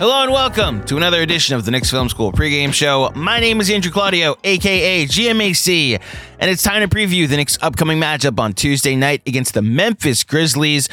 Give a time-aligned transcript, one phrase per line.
[0.00, 3.12] Hello and welcome to another edition of the Knicks Film School pregame show.
[3.14, 6.00] My name is Andrew Claudio, aka GMAC,
[6.38, 10.24] and it's time to preview the Knicks' upcoming matchup on Tuesday night against the Memphis
[10.24, 10.88] Grizzlies.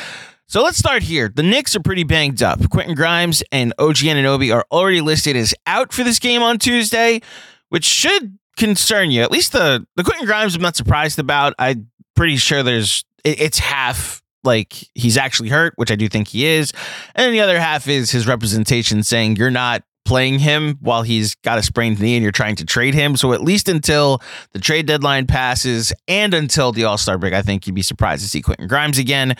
[0.47, 1.31] So let's start here.
[1.33, 2.69] The Knicks are pretty banged up.
[2.69, 7.21] Quentin Grimes and OG Anunoby are already listed as out for this game on Tuesday,
[7.69, 9.21] which should concern you.
[9.21, 11.53] At least the the Quentin Grimes I'm not surprised about.
[11.57, 16.29] I'm pretty sure there's it, it's half like he's actually hurt, which I do think
[16.29, 16.73] he is.
[17.13, 21.59] And the other half is his representation saying you're not playing him while he's got
[21.59, 23.17] a sprained knee and you're trying to trade him.
[23.17, 24.21] So at least until
[24.53, 28.23] the trade deadline passes and until the All Star break, I think you'd be surprised
[28.23, 29.35] to see Quentin Grimes again.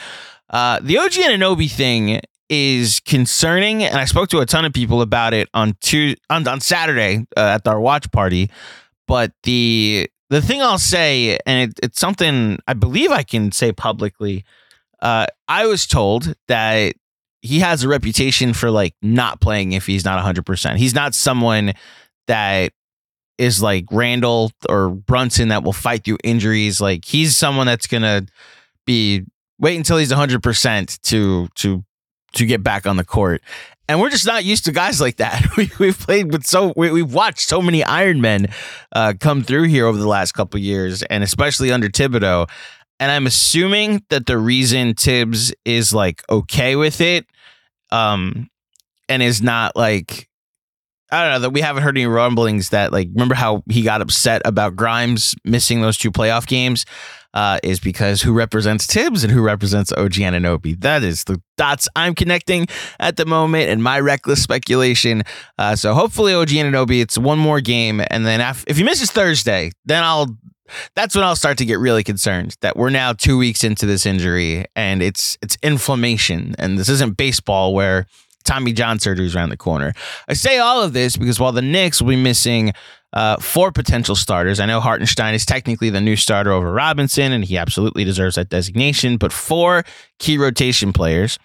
[0.49, 5.01] Uh, the OG Anunoby thing is concerning, and I spoke to a ton of people
[5.01, 8.49] about it on two on, on Saturday uh, at our watch party.
[9.07, 13.71] But the the thing I'll say, and it, it's something I believe I can say
[13.71, 14.43] publicly
[15.01, 16.95] uh, I was told that
[17.41, 20.77] he has a reputation for like not playing if he's not 100%.
[20.77, 21.73] He's not someone
[22.27, 22.73] that
[23.37, 26.81] is like Randle or Brunson that will fight through injuries.
[26.81, 28.25] Like he's someone that's going to
[28.85, 29.23] be
[29.59, 31.83] wait until he's 100% to to
[32.33, 33.41] to get back on the court.
[33.89, 35.45] And we're just not used to guys like that.
[35.57, 38.47] We, we've played with so we, have watched so many Iron Men
[38.91, 42.47] uh, come through here over the last couple years, and especially under Thibodeau.
[42.99, 47.25] And I'm assuming that the reason Thibs is like okay with it,
[47.91, 48.49] um,
[49.07, 50.27] and is not like
[51.11, 54.01] I don't know that we haven't heard any rumblings that like remember how he got
[54.01, 56.85] upset about Grimes missing those two playoff games
[57.33, 60.79] uh, is because who represents Thibs and who represents OG Anunoby.
[60.81, 62.67] That is the dots I'm connecting
[62.99, 65.23] at the moment and my reckless speculation.
[65.57, 69.11] Uh, so hopefully OG Anunoby, it's one more game, and then if, if he misses
[69.11, 70.35] Thursday, then I'll
[70.95, 74.05] that's when I'll start to get really concerned that we're now two weeks into this
[74.05, 78.05] injury and it's it's inflammation and this isn't baseball where
[78.43, 79.93] Tommy John surgery is around the corner.
[80.27, 82.73] I say all of this because while the Knicks will be missing
[83.13, 87.43] uh, four potential starters, I know Hartenstein is technically the new starter over Robinson and
[87.43, 89.83] he absolutely deserves that designation, but four
[90.19, 91.37] key rotation players.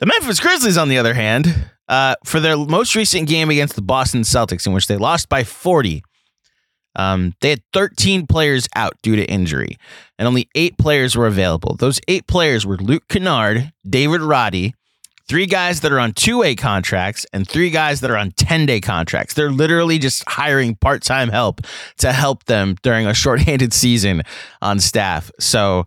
[0.00, 3.82] The Memphis Grizzlies, on the other hand, uh, for their most recent game against the
[3.82, 6.02] Boston Celtics, in which they lost by 40,
[6.96, 9.78] um, they had 13 players out due to injury,
[10.18, 11.76] and only eight players were available.
[11.76, 14.74] Those eight players were Luke Kennard, David Roddy,
[15.28, 18.66] three guys that are on two way contracts, and three guys that are on 10
[18.66, 19.34] day contracts.
[19.34, 21.60] They're literally just hiring part time help
[21.98, 24.22] to help them during a shorthanded season
[24.60, 25.30] on staff.
[25.38, 25.84] So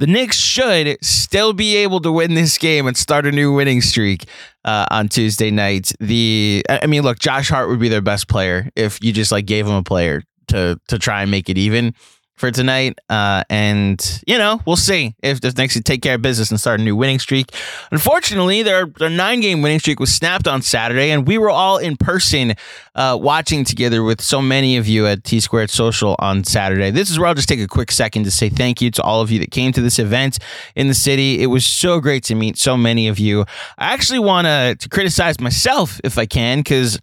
[0.00, 3.82] the Knicks should still be able to win this game and start a new winning
[3.82, 4.24] streak
[4.64, 5.92] uh, on Tuesday night.
[6.00, 9.46] The I mean, look, Josh Hart would be their best player if you just like
[9.46, 11.94] gave him a player to to try and make it even
[12.40, 12.98] for tonight.
[13.10, 16.80] Uh, and you know, we'll see if the Knicks take care of business and start
[16.80, 17.54] a new winning streak.
[17.92, 21.76] Unfortunately, their their nine game winning streak was snapped on Saturday, and we were all
[21.76, 22.54] in person
[22.94, 26.90] uh, watching together with so many of you at T Squared Social on Saturday.
[26.90, 29.20] This is where I'll just take a quick second to say thank you to all
[29.20, 30.38] of you that came to this event
[30.74, 31.42] in the city.
[31.42, 33.42] It was so great to meet so many of you.
[33.76, 36.98] I actually want to criticize myself if I can, because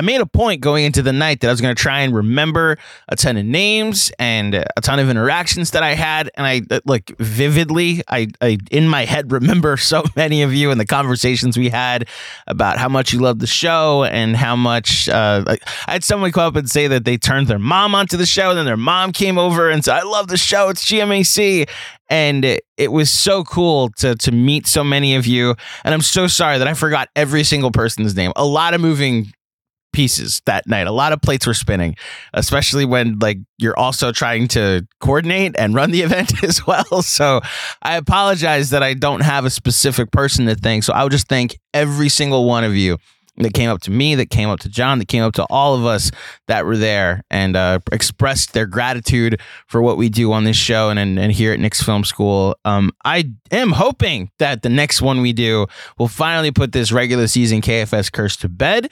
[0.00, 2.14] I made a point going into the night that I was going to try and
[2.14, 6.30] remember a ton of names and a ton of interactions that I had.
[6.38, 10.70] And I uh, like vividly, I, I in my head remember so many of you
[10.70, 12.08] and the conversations we had
[12.46, 16.32] about how much you loved the show and how much uh, like, I had someone
[16.32, 18.48] come up and say that they turned their mom onto the show.
[18.48, 20.70] And then their mom came over and said, I love the show.
[20.70, 21.68] It's GMAC
[22.08, 25.54] and it, it, was so cool to to meet so many of you
[25.84, 29.32] and i'm so sorry that i forgot every single person's name a lot of moving
[29.92, 31.96] pieces that night a lot of plates were spinning
[32.34, 37.40] especially when like you're also trying to coordinate and run the event as well so
[37.82, 41.28] i apologize that i don't have a specific person to thank so i would just
[41.28, 42.96] thank every single one of you
[43.42, 45.74] that came up to me, that came up to John, that came up to all
[45.74, 46.10] of us
[46.48, 50.90] that were there and uh, expressed their gratitude for what we do on this show
[50.90, 52.56] and, and, and here at Knicks Film School.
[52.64, 55.66] Um, I am hoping that the next one we do
[55.98, 58.90] will finally put this regular season KFS curse to bed.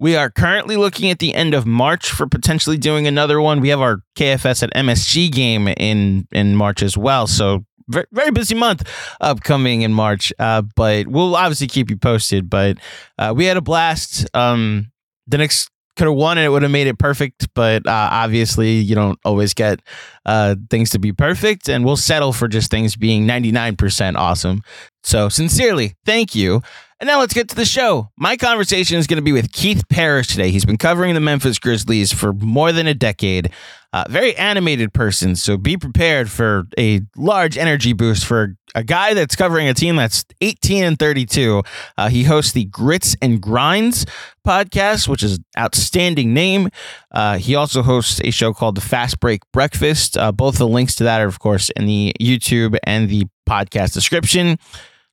[0.00, 3.60] We are currently looking at the end of March for potentially doing another one.
[3.60, 7.26] We have our KFS at MSG game in in March as well.
[7.26, 8.88] So very, very busy month
[9.20, 10.32] upcoming in March.
[10.38, 12.48] Uh, but we'll obviously keep you posted.
[12.48, 12.78] But
[13.18, 14.26] uh, we had a blast.
[14.34, 14.90] Um,
[15.26, 17.52] the Knicks could have won and it would have made it perfect.
[17.54, 19.80] But uh, obviously, you don't always get
[20.24, 21.68] uh, things to be perfect.
[21.68, 24.62] And we'll settle for just things being 99% awesome.
[25.02, 26.62] So, sincerely, thank you.
[27.00, 28.10] And now let's get to the show.
[28.18, 30.50] My conversation is going to be with Keith Parish today.
[30.50, 33.50] He's been covering the Memphis Grizzlies for more than a decade.
[33.94, 39.14] Uh, very animated person, so be prepared for a large energy boost for a guy
[39.14, 41.62] that's covering a team that's 18 and 32.
[41.96, 44.04] Uh, he hosts the Grits and Grinds
[44.46, 46.68] podcast, which is outstanding name.
[47.10, 50.18] Uh, he also hosts a show called the Fast Break Breakfast.
[50.18, 53.94] Uh, both the links to that are, of course, in the YouTube and the podcast
[53.94, 54.58] description.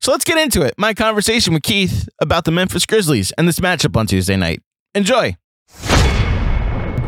[0.01, 0.73] So let's get into it.
[0.77, 4.61] My conversation with Keith about the Memphis Grizzlies and this matchup on Tuesday night.
[4.95, 5.35] Enjoy.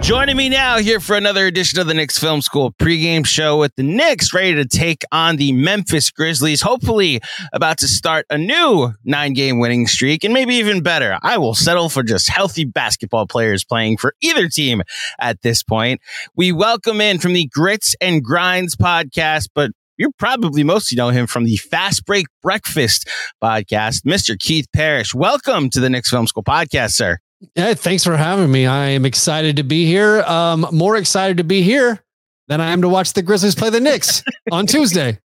[0.02, 3.76] Joining me now here for another edition of the Knicks Film School pregame show with
[3.76, 6.62] the Knicks ready to take on the Memphis Grizzlies.
[6.62, 7.20] Hopefully,
[7.52, 11.20] about to start a new nine game winning streak and maybe even better.
[11.22, 14.84] I will settle for just healthy basketball players playing for either team
[15.20, 16.02] at this point.
[16.36, 21.28] We welcome in from the Grits and Grinds podcast, but you probably mostly know him
[21.28, 23.08] from the Fast Break Breakfast
[23.44, 24.40] podcast, Mr.
[24.40, 25.14] Keith Parish.
[25.14, 27.20] Welcome to the Knicks Film School podcast, sir.
[27.54, 28.66] Yeah, thanks for having me.
[28.66, 30.22] I am excited to be here.
[30.22, 32.02] Um, more excited to be here
[32.48, 34.24] than I am to watch the Grizzlies play the Knicks
[34.54, 35.20] on Tuesday.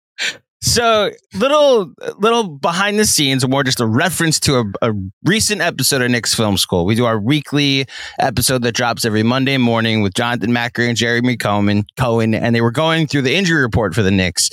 [0.64, 4.94] So little little behind the scenes, more just a reference to a, a,
[5.26, 6.86] recent episode of Knicks Film School.
[6.86, 7.86] We do our weekly
[8.18, 12.62] episode that drops every Monday morning with Jonathan Macri and Jeremy Cohen, Cohen, and they
[12.62, 14.50] were going through the injury report for the Knicks.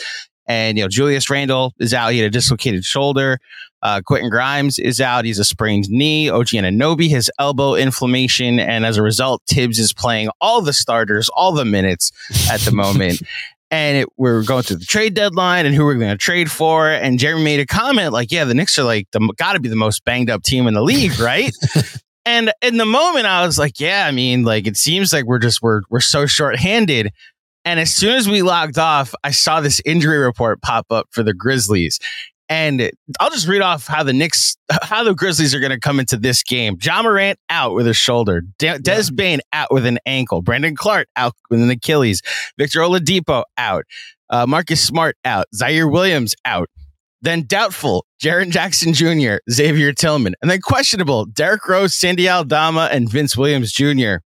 [0.48, 3.38] And you know, Julius Randle is out; he had a dislocated shoulder.
[3.80, 6.28] Uh, Quentin Grimes is out; he's a sprained knee.
[6.28, 11.28] OG Anunoby has elbow inflammation, and as a result, Thibs is playing all the starters,
[11.28, 12.10] all the minutes
[12.50, 13.22] at the moment
[13.70, 16.50] and it, we are going through the trade deadline and who we're going to trade
[16.50, 16.88] for.
[16.88, 19.68] And Jeremy made a comment like, "Yeah, the Knicks are like the got to be
[19.68, 21.52] the most banged up team in the league, right?"
[22.24, 25.38] and in the moment, I was like, "Yeah, I mean, like it seems like we're
[25.38, 27.12] just we're we're so short-handed."
[27.64, 31.22] And as soon as we logged off, I saw this injury report pop up for
[31.22, 32.00] the Grizzlies.
[32.50, 36.00] And I'll just read off how the Knicks, how the Grizzlies are going to come
[36.00, 36.76] into this game.
[36.82, 38.42] Ja Morant out with a shoulder.
[38.58, 39.10] De- Des yeah.
[39.14, 40.42] Bane out with an ankle.
[40.42, 42.22] Brandon Clarke out with an Achilles.
[42.58, 43.84] Victor Oladipo out.
[44.28, 45.46] Uh, Marcus Smart out.
[45.54, 46.68] Ziaire Williams out.
[47.22, 50.34] Then doubtful, Jaren Jackson Jr., Xavier Tillman.
[50.40, 54.16] And then questionable, Derrick Rose, Santi Aldama, and Vince Williams Jr.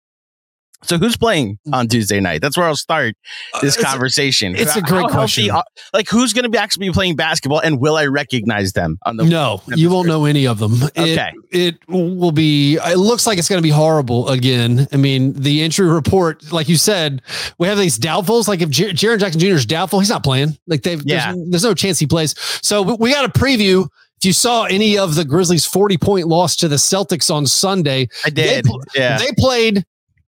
[0.86, 2.40] So who's playing on Tuesday night?
[2.40, 3.16] That's where I'll start
[3.54, 4.54] uh, this uh, it's conversation.
[4.56, 5.48] A, it's a great question.
[5.48, 8.98] Healthy, like who's going to be actually be playing basketball, and will I recognize them
[9.04, 9.24] on the?
[9.24, 10.82] No, you won't know any of them.
[10.96, 12.76] Okay, it, it will be.
[12.76, 14.86] It looks like it's going to be horrible again.
[14.92, 17.22] I mean, the injury report, like you said,
[17.58, 18.48] we have these doubtfuls.
[18.48, 19.48] Like if J- Jaren Jackson Jr.
[19.48, 20.56] is doubtful, he's not playing.
[20.66, 21.32] Like they've yeah.
[21.32, 22.34] there's, there's no chance he plays.
[22.62, 23.88] So we got a preview
[24.24, 28.08] if you saw any of the Grizzlies' 40 point loss to the Celtics on Sunday,
[28.24, 28.64] I did.
[28.64, 29.18] They, yeah.
[29.18, 29.84] they played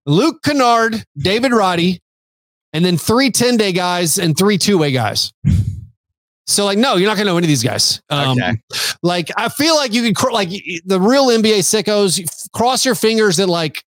[0.07, 2.01] Luke Kennard, David Roddy,
[2.73, 5.31] and then three 10 day guys and three two way guys.
[6.49, 8.01] So like, no, you're not gonna know any of these guys.
[8.09, 8.53] Um, okay.
[9.03, 10.47] Like, I feel like you can like
[10.85, 13.83] the real NBA sickos cross your fingers that like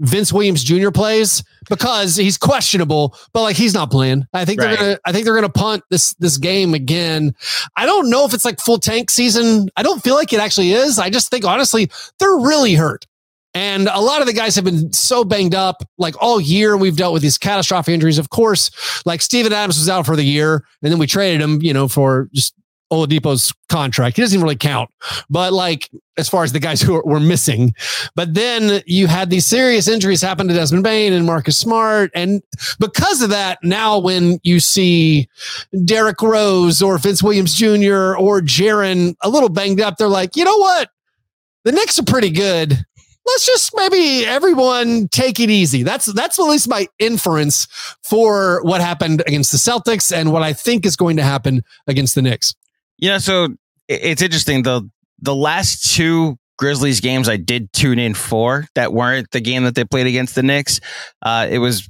[0.00, 0.90] Vince Williams Jr.
[0.90, 4.26] plays because he's questionable, but like he's not playing.
[4.34, 4.68] I think right.
[4.68, 7.34] they're gonna I think they're gonna punt this this game again.
[7.76, 9.70] I don't know if it's like full tank season.
[9.76, 10.98] I don't feel like it actually is.
[10.98, 13.06] I just think honestly, they're really hurt.
[13.56, 16.76] And a lot of the guys have been so banged up like all year.
[16.76, 18.18] We've dealt with these catastrophic injuries.
[18.18, 18.70] Of course,
[19.06, 21.88] like Steven Adams was out for the year and then we traded him, you know,
[21.88, 22.54] for just
[22.92, 24.16] Oladipo's contract.
[24.16, 24.90] He doesn't really count,
[25.30, 27.72] but like as far as the guys who were missing.
[28.14, 32.10] But then you had these serious injuries happen to Desmond Bane and Marcus Smart.
[32.14, 32.42] And
[32.78, 35.30] because of that, now when you see
[35.86, 38.18] Derrick Rose or Vince Williams Jr.
[38.18, 40.90] or Jaren a little banged up, they're like, you know what?
[41.64, 42.84] The Knicks are pretty good
[43.26, 45.82] let's just maybe everyone take it easy.
[45.82, 47.66] That's that's at least my inference
[48.02, 52.14] for what happened against the Celtics and what I think is going to happen against
[52.14, 52.54] the Knicks.
[53.00, 53.48] Know, so
[53.88, 54.62] it's interesting.
[54.62, 54.88] The
[55.20, 59.74] the last two Grizzlies games I did tune in for that weren't the game that
[59.74, 60.80] they played against the Knicks.
[61.22, 61.88] Uh, it was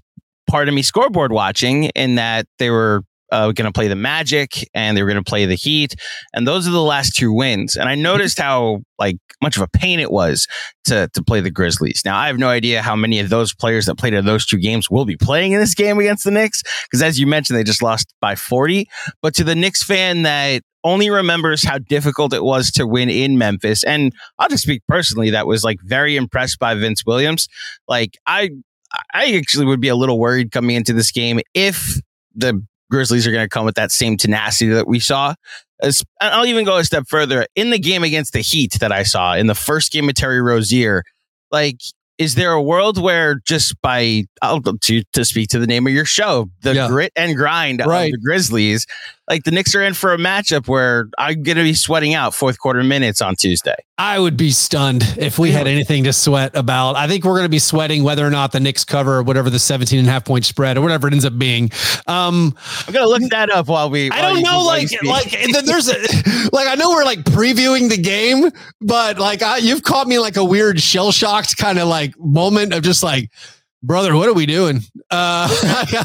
[0.49, 4.69] part of me scoreboard watching in that they were uh, going to play the Magic
[4.75, 5.95] and they were going to play the Heat,
[6.33, 7.77] and those are the last two wins.
[7.77, 10.47] And I noticed how like much of a pain it was
[10.85, 12.03] to to play the Grizzlies.
[12.05, 14.59] Now I have no idea how many of those players that played in those two
[14.59, 17.65] games will be playing in this game against the Knicks because as you mentioned, they
[17.65, 18.89] just lost by forty.
[19.23, 23.39] But to the Knicks fan that only remembers how difficult it was to win in
[23.39, 27.49] Memphis, and I'll just speak personally, that was like very impressed by Vince Williams.
[27.89, 28.51] Like I
[29.13, 32.01] I actually would be a little worried coming into this game if
[32.35, 35.35] the Grizzlies are going to come with that same tenacity that we saw.
[35.83, 37.47] As, I'll even go a step further.
[37.55, 40.41] In the game against the Heat that I saw in the first game of Terry
[40.41, 41.03] Rozier,
[41.51, 41.81] like,
[42.19, 45.93] is there a world where just by I'll, to to speak to the name of
[45.93, 46.89] your show, the yeah.
[46.89, 48.07] grit and grind right.
[48.07, 48.87] of the Grizzlies,
[49.29, 52.35] like the Knicks are in for a matchup where I'm going to be sweating out
[52.35, 53.75] fourth quarter minutes on Tuesday.
[53.99, 56.97] I would be stunned if we had anything to sweat about.
[56.97, 59.59] I think we're going to be sweating whether or not the Knicks cover whatever the
[59.59, 61.71] 17 and a half point spread or whatever it ends up being.
[62.07, 62.55] Um,
[62.87, 64.11] I'm going to look that up while we.
[64.11, 65.31] I don't know, like, like
[65.65, 65.93] there's a,
[66.53, 70.37] like, I know we're like previewing the game, but like, I, you've caught me like
[70.37, 73.31] a weird shell shocked kind of like moment of just like,
[73.87, 74.81] brother, what are we doing?
[75.11, 75.49] Uh,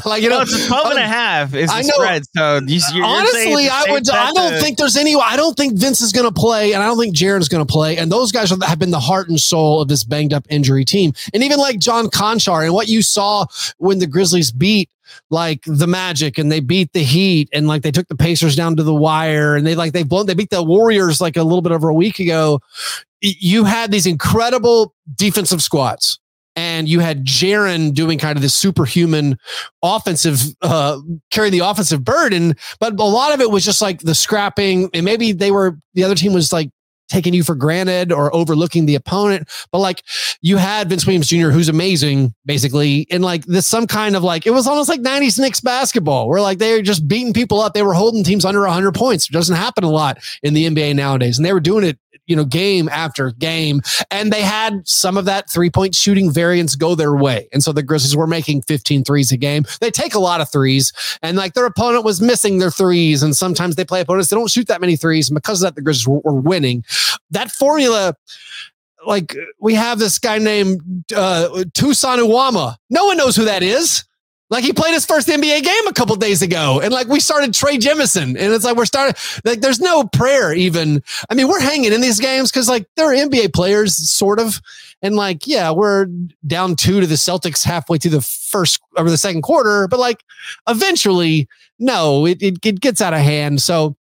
[0.06, 2.22] like you know, well, it's 12 and a half is the spread.
[2.34, 4.08] So you, you're, honestly, I would.
[4.08, 5.14] I don't think there's any.
[5.14, 7.64] I don't think Vince is going to play, and I don't think Jaren is going
[7.64, 7.98] to play.
[7.98, 11.12] And those guys have been the heart and soul of this banged up injury team.
[11.34, 13.46] And even like John Konchar and what you saw
[13.78, 14.88] when the Grizzlies beat
[15.30, 18.76] like the Magic and they beat the Heat and like they took the Pacers down
[18.76, 21.62] to the wire and they like they've blown they beat the Warriors like a little
[21.62, 22.60] bit over a week ago.
[23.20, 26.18] You had these incredible defensive squads
[26.56, 29.38] and you had Jaren doing kind of this superhuman
[29.82, 30.98] offensive, uh,
[31.30, 32.56] carrying the offensive burden.
[32.80, 36.04] But a lot of it was just like the scrapping, and maybe they were the
[36.04, 36.70] other team was like
[37.08, 39.48] taking you for granted or overlooking the opponent.
[39.70, 40.02] But like
[40.40, 44.46] you had Vince Williams Jr., who's amazing, basically, and like this some kind of like
[44.46, 47.74] it was almost like 90s Knicks basketball, where like they were just beating people up.
[47.74, 49.28] They were holding teams under 100 points.
[49.28, 51.38] It doesn't happen a lot in the NBA nowadays.
[51.38, 53.82] And they were doing it you know, game after game.
[54.10, 57.48] And they had some of that three point shooting variance go their way.
[57.52, 59.64] And so the Grizzlies were making 15 threes a game.
[59.80, 63.22] They take a lot of threes and like their opponent was missing their threes.
[63.22, 65.28] And sometimes they play opponents They don't shoot that many threes.
[65.28, 66.84] And because of that, the Grizzlies were, were winning.
[67.30, 68.14] That formula,
[69.06, 70.80] like we have this guy named
[71.14, 72.76] uh, Toussaint Uwama.
[72.90, 74.04] No one knows who that is.
[74.52, 77.54] Like he played his first NBA game a couple days ago, and like we started
[77.54, 79.14] Trey Jemison, and it's like we're starting
[79.46, 81.02] like there's no prayer even.
[81.30, 84.60] I mean, we're hanging in these games because like they're NBA players, sort of,
[85.00, 86.04] and like yeah, we're
[86.46, 90.22] down two to the Celtics halfway through the first or the second quarter, but like
[90.68, 93.62] eventually, no, it it, it gets out of hand.
[93.62, 93.96] So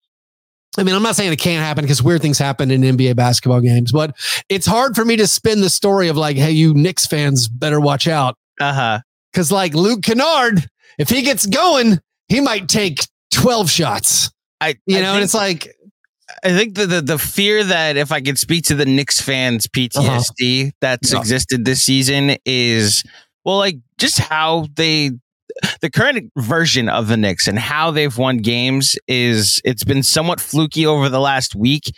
[0.77, 3.61] I mean, I'm not saying it can't happen because weird things happen in NBA basketball
[3.61, 4.17] games, but
[4.49, 7.79] it's hard for me to spin the story of like, hey, you Knicks fans better
[7.79, 8.37] watch out.
[8.59, 8.99] Uh huh.
[9.33, 14.31] Cause like Luke Kennard, if he gets going, he might take 12 shots.
[14.59, 15.75] I, you I know, and it's like,
[16.43, 19.67] I think the, the, the fear that if I could speak to the Knicks fans
[19.67, 20.71] PTSD uh-huh.
[20.79, 23.03] that's existed this season is
[23.43, 25.11] well, like just how they
[25.81, 30.39] the current version of the Knicks and how they've won games is it's been somewhat
[30.39, 31.91] fluky over the last week.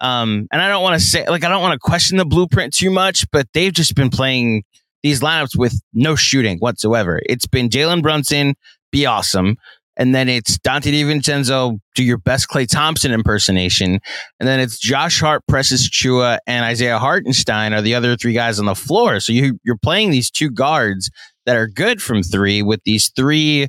[0.00, 2.74] Um, and I don't want to say like I don't want to question the blueprint
[2.74, 4.62] too much, but they've just been playing
[5.02, 7.20] these lineups with no shooting whatsoever.
[7.26, 8.54] It's been Jalen Brunson,
[8.92, 9.56] be awesome.
[9.96, 13.98] And then it's Donte DiVincenzo, do your best Klay Thompson impersonation.
[14.38, 18.58] And then it's Josh Hart, Precious Achiuwa, and Isaiah Hartenstein are the other three guys
[18.58, 19.20] on the floor.
[19.20, 21.10] So you, you're playing these two guards
[21.44, 23.68] that are good from three with these three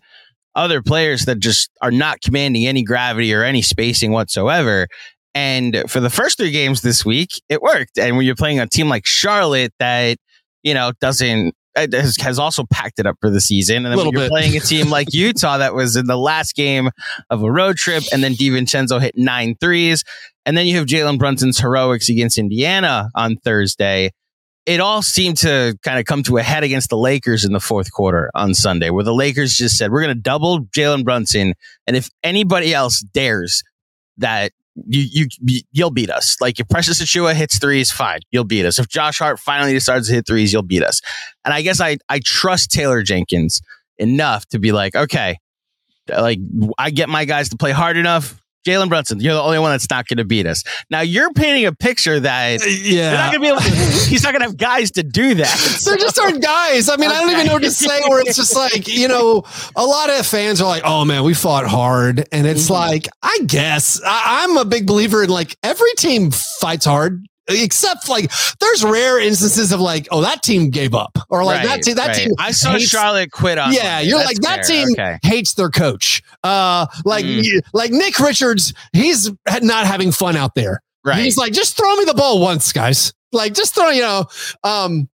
[0.55, 4.87] other players that just are not commanding any gravity or any spacing whatsoever.
[5.33, 7.97] And for the first three games this week, it worked.
[7.97, 10.17] And when you're playing a team like Charlotte that–
[10.63, 13.85] you know, doesn't uh, has, has also packed it up for the season.
[13.85, 14.29] And then you're bit.
[14.29, 16.89] playing a team like Utah that was in the last game
[17.29, 20.03] of a road trip, and then DiVincenzo hit nine threes,
[20.45, 24.11] and then you have Jalen Brunson's heroics against Indiana on Thursday.
[24.65, 27.59] It all seemed to kind of come to a head against the Lakers in the
[27.59, 31.53] fourth quarter on Sunday, where the Lakers just said, We're going to double Jalen Brunson.
[31.87, 33.63] And if anybody else dares
[34.17, 34.51] that
[34.87, 36.37] you you you'll beat us.
[36.39, 38.79] Like if Precious Achiuwa hits threes, fine, you'll beat us.
[38.79, 41.01] If Josh Hart finally decides to hit threes, you'll beat us.
[41.45, 43.61] And I guess I I trust Taylor Jenkins
[43.97, 45.37] enough to be like, okay,
[46.07, 46.39] like
[46.77, 48.40] I get my guys to play hard enough.
[48.65, 50.63] Jalen Brunson, you're the only one that's not going to beat us.
[50.89, 53.69] Now you're painting a picture that yeah, not gonna be able to,
[54.09, 55.81] he's not going to have guys to do that.
[55.85, 56.89] There just aren't guys.
[56.89, 57.17] I mean, okay.
[57.17, 58.01] I don't even know what to say.
[58.07, 59.43] Where it's just like you know,
[59.75, 62.73] a lot of fans are like, "Oh man, we fought hard," and it's mm-hmm.
[62.73, 68.07] like, I guess I, I'm a big believer in like every team fights hard except
[68.09, 71.83] like there's rare instances of like oh that team gave up or like right, that
[71.83, 72.15] team that right.
[72.15, 74.85] team I saw hates, Charlotte quit on yeah you're like that fair.
[74.85, 75.19] team okay.
[75.23, 77.61] hates their coach uh like mm.
[77.73, 79.31] like Nick Richards he's
[79.61, 83.13] not having fun out there right he's like just throw me the ball once guys
[83.31, 84.25] like just throw you know
[84.63, 85.09] um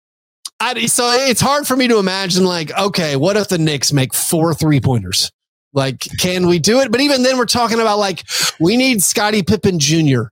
[0.60, 4.14] I, so it's hard for me to imagine like okay what if the Knicks make
[4.14, 5.30] four three pointers
[5.74, 8.24] like can we do it but even then we're talking about like
[8.60, 10.24] we need Scottie Pippen Jr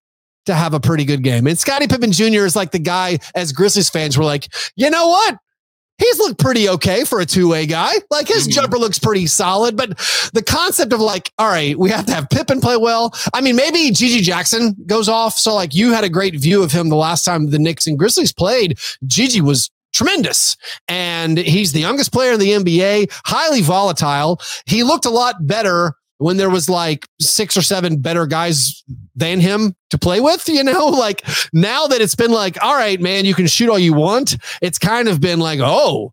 [0.46, 1.46] to have a pretty good game.
[1.46, 2.44] And Scottie Pippen Jr.
[2.44, 5.36] is like the guy, as Grizzlies fans were like, you know what?
[5.98, 7.92] He's looked pretty okay for a two way guy.
[8.10, 8.52] Like his mm-hmm.
[8.52, 9.96] jumper looks pretty solid, but
[10.32, 13.14] the concept of like, all right, we have to have Pippen play well.
[13.32, 15.38] I mean, maybe GG Jackson goes off.
[15.38, 17.98] So like you had a great view of him the last time the Knicks and
[17.98, 18.78] Grizzlies played.
[19.06, 20.56] GG was tremendous.
[20.88, 24.40] And he's the youngest player in the NBA, highly volatile.
[24.66, 29.40] He looked a lot better when there was like six or seven better guys than
[29.40, 33.24] him to play with, you know, like now that it's been like, all right, man,
[33.24, 34.36] you can shoot all you want.
[34.60, 36.12] It's kind of been like, oh,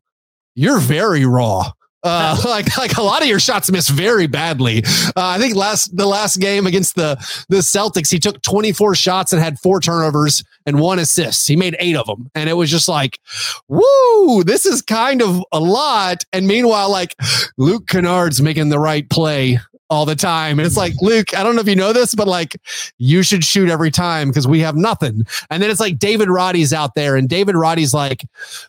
[0.56, 1.72] you're very raw.
[2.02, 4.84] Uh, like like a lot of your shots miss very badly.
[4.86, 7.16] Uh, I think last the last game against the
[7.50, 11.48] the Celtics, he took 24 shots and had four turnovers and one assist.
[11.48, 13.20] He made eight of them, and it was just like,
[13.68, 16.24] woo, this is kind of a lot.
[16.32, 17.16] And meanwhile, like
[17.58, 20.60] Luke Kennard's making the right play all the time.
[20.60, 22.58] And it's like, Luke, I don't know if you know this, but like
[22.98, 25.26] you should shoot every time because we have nothing.
[25.50, 28.26] And then it's like David Roddy's out there, and David Roddy's like,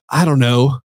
[0.09, 0.81] I don't know,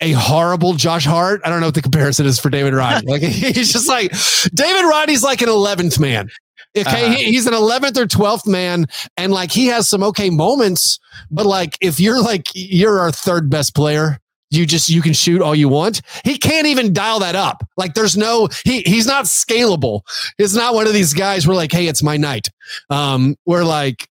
[0.00, 1.40] a horrible Josh Hart.
[1.44, 3.06] I don't know what the comparison is for David Roddy.
[3.06, 4.12] Like he's just like
[4.54, 6.28] David Roddy's like an 11th man.
[6.76, 11.00] Okay, uh, he's an 11th or 12th man, and like he has some okay moments,
[11.30, 14.20] but like if you're like you're our third best player,
[14.50, 16.02] you just you can shoot all you want.
[16.24, 17.66] He can't even dial that up.
[17.76, 20.02] Like there's no he he's not scalable.
[20.38, 22.48] He's not one of these guys where like, hey, it's my night.
[22.90, 24.08] Um, where like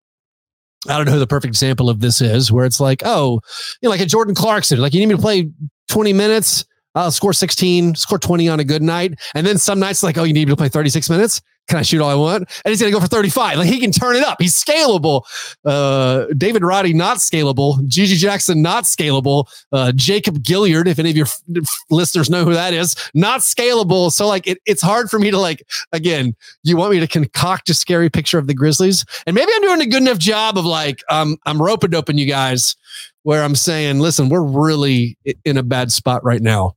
[0.88, 3.42] I don't know who the perfect example of this is, where it's like, oh,
[3.82, 5.50] you know, like a Jordan Clarkson, like you need me to play
[5.90, 9.20] 20 minutes, I'll score 16, score 20 on a good night.
[9.36, 11.82] And then some nights like, oh, you need me to play 36 minutes can I
[11.82, 12.50] shoot all I want?
[12.64, 13.58] And he's going to go for 35.
[13.58, 14.42] Like he can turn it up.
[14.42, 15.24] He's scalable.
[15.66, 17.78] Uh, David Roddy, not scalable.
[17.88, 19.46] GG Jackson, not scalable.
[19.72, 24.12] Uh, Jacob Gilyard, if any of your f- listeners know who that is, not scalable.
[24.12, 27.70] So like it, it's hard for me to like, again, you want me to concoct
[27.70, 29.06] a scary picture of the Grizzlies.
[29.26, 32.28] And maybe I'm doing a good enough job of like, um, I'm roping open you
[32.28, 32.76] guys
[33.24, 36.77] where I'm saying, listen, we're really in a bad spot right now.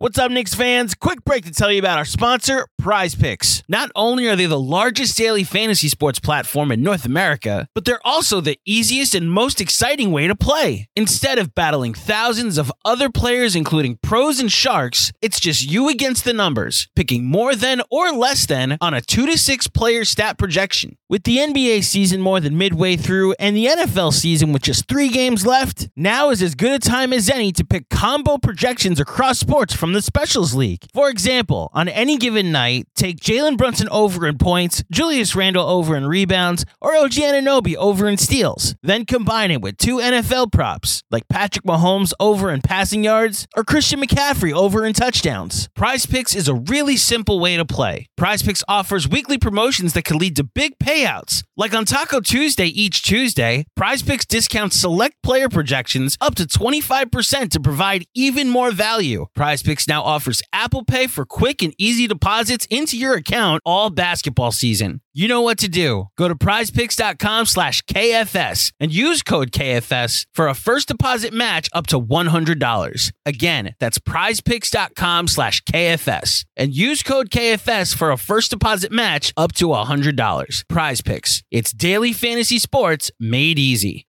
[0.00, 0.94] What's up, Knicks fans?
[0.94, 3.64] Quick break to tell you about our sponsor, Prize Picks.
[3.68, 8.06] Not only are they the largest daily fantasy sports platform in North America, but they're
[8.06, 10.88] also the easiest and most exciting way to play.
[10.94, 16.24] Instead of battling thousands of other players, including pros and sharks, it's just you against
[16.24, 20.38] the numbers, picking more than or less than on a two to six player stat
[20.38, 20.96] projection.
[21.10, 25.08] With the NBA season more than midway through and the NFL season with just three
[25.08, 29.38] games left, now is as good a time as any to pick combo projections across
[29.38, 30.84] sports from from the Specials League.
[30.92, 35.96] For example, on any given night, take Jalen Brunson over in points, Julius Randle over
[35.96, 38.74] in rebounds, or OG Anunoby over in steals.
[38.82, 43.64] Then combine it with two NFL props, like Patrick Mahomes over in passing yards, or
[43.64, 45.70] Christian McCaffrey over in touchdowns.
[45.74, 48.08] Prize Picks is a really simple way to play.
[48.18, 51.44] Prize Picks offers weekly promotions that can lead to big payouts.
[51.56, 57.50] Like on Taco Tuesday each Tuesday, Prize Picks discounts select player projections up to 25%
[57.52, 59.24] to provide even more value.
[59.34, 63.90] Prize Picks now offers Apple Pay for quick and easy deposits into your account all
[63.90, 65.00] basketball season.
[65.12, 66.06] You know what to do.
[66.16, 71.86] Go to prizepicks.com slash KFS and use code KFS for a first deposit match up
[71.88, 73.12] to $100.
[73.26, 79.52] Again, that's prizepicks.com slash KFS and use code KFS for a first deposit match up
[79.52, 80.68] to $100.
[80.68, 81.42] Prize Picks.
[81.50, 84.06] It's daily fantasy sports made easy.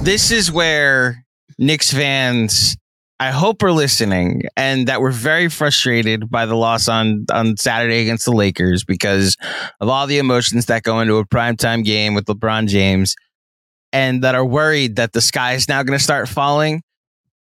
[0.00, 1.24] This is where
[1.58, 2.76] Knicks fans
[3.20, 8.02] I hope we're listening and that we're very frustrated by the loss on on Saturday
[8.02, 9.36] against the Lakers because
[9.80, 13.16] of all the emotions that go into a primetime game with LeBron James
[13.92, 16.82] and that are worried that the sky is now going to start falling.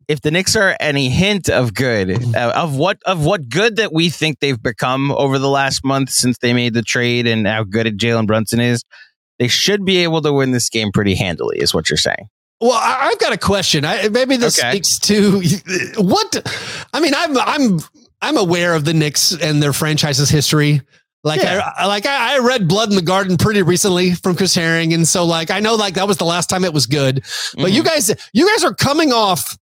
[0.08, 3.92] if the Knicks are any hint of good, uh, of what of what good that
[3.94, 7.64] we think they've become over the last month since they made the trade and how
[7.64, 8.84] good Jalen Brunson is,
[9.40, 12.30] they should be able to win this game pretty handily, is what you're saying.
[12.60, 13.86] Well, I, have got a question.
[13.86, 14.72] I, maybe this okay.
[14.72, 15.42] speaks to
[16.02, 16.36] what
[16.94, 17.14] I mean.
[17.16, 17.80] I'm I'm
[18.22, 20.82] I'm aware of the Knicks and their franchise's history.
[21.24, 21.72] Like yeah.
[21.76, 25.08] I like I, I, read Blood in the Garden pretty recently from Chris Herring, and
[25.08, 27.16] so like I know like that was the last time it was good.
[27.16, 27.68] But mm-hmm.
[27.68, 29.58] you guys, you guys are coming off.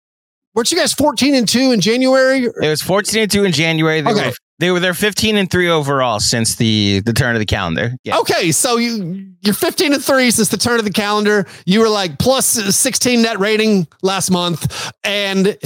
[0.53, 2.45] Weren't you guys fourteen and two in January?
[2.45, 4.01] It was fourteen and two in January.
[4.01, 4.27] They okay.
[4.27, 7.95] Were, they were there fifteen and three overall since the the turn of the calendar.
[8.03, 8.19] Yeah.
[8.19, 11.47] Okay, so you you're fifteen and three since the turn of the calendar.
[11.65, 15.57] You were like plus sixteen net rating last month, and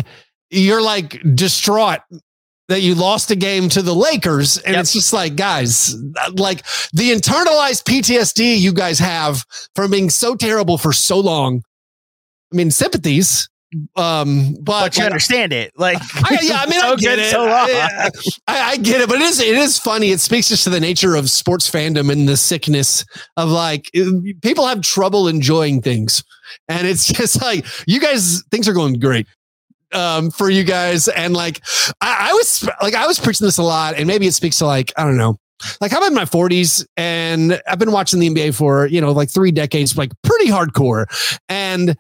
[0.50, 2.00] you're like distraught
[2.68, 4.58] that you lost a game to the Lakers.
[4.58, 4.82] And yep.
[4.82, 5.94] it's just like, guys,
[6.34, 11.62] like the internalized PTSD you guys have from being so terrible for so long.
[12.52, 13.50] I mean, sympathies.
[13.96, 16.58] Um, but, but you like, understand it, like I, yeah.
[16.62, 17.32] I mean, so I get it.
[17.32, 18.10] So I,
[18.48, 20.12] I, I, get it, but it is it is funny.
[20.12, 23.06] It speaks just to the nature of sports fandom and the sickness
[23.38, 23.92] of like
[24.42, 26.24] people have trouble enjoying things,
[26.68, 29.28] and it's just like you guys things are going great
[29.92, 31.08] um, for you guys.
[31.08, 31.62] And like,
[32.02, 34.66] I, I was like, I was preaching this a lot, and maybe it speaks to
[34.66, 35.38] like, I don't know,
[35.82, 39.30] like I'm in my 40s and I've been watching the NBA for, you know, like
[39.30, 41.06] three decades, like pretty hardcore.
[41.50, 41.96] And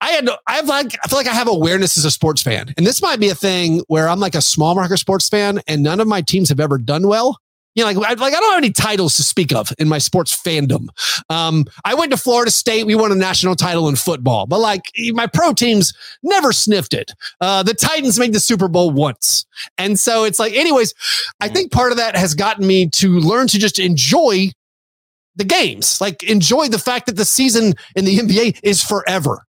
[0.00, 2.72] I had, I have like, I feel like I have awareness as a sports fan.
[2.76, 5.82] And this might be a thing where I'm like a small market sports fan and
[5.82, 7.38] none of my teams have ever done well
[7.78, 9.98] you know, like, I, like I don't have any titles to speak of in my
[9.98, 10.88] sports fandom.
[11.30, 12.86] Um, I went to Florida State.
[12.86, 14.82] We won a national title in football, but like
[15.12, 15.92] my pro teams
[16.24, 17.12] never sniffed it.
[17.40, 19.46] Uh, the Titans made the Super Bowl once.
[19.78, 20.92] And so it's like, anyways,
[21.40, 24.50] I think part of that has gotten me to learn to just enjoy
[25.36, 29.44] the games, like enjoy the fact that the season in the NBA is forever.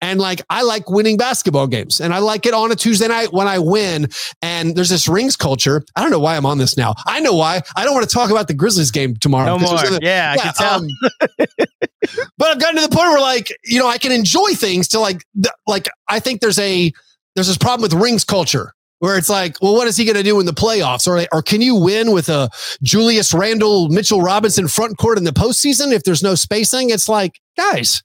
[0.00, 3.32] And like, I like winning basketball games and I like it on a Tuesday night
[3.32, 4.08] when I win.
[4.40, 5.82] And there's this rings culture.
[5.94, 6.94] I don't know why I'm on this now.
[7.06, 7.60] I know why.
[7.76, 9.46] I don't want to talk about the Grizzlies game tomorrow.
[9.46, 9.78] No more.
[9.84, 10.74] Yeah, yeah, I can tell.
[10.74, 10.88] Um,
[12.38, 15.00] but I've gotten to the point where like, you know, I can enjoy things to
[15.00, 15.24] like,
[15.66, 16.92] like, I think there's a,
[17.34, 20.22] there's this problem with rings culture where it's like, well, what is he going to
[20.22, 21.08] do in the playoffs?
[21.08, 22.50] Or, or can you win with a
[22.82, 26.90] Julius Randle, Mitchell Robinson front court in the postseason if there's no spacing?
[26.90, 28.02] It's like, guys,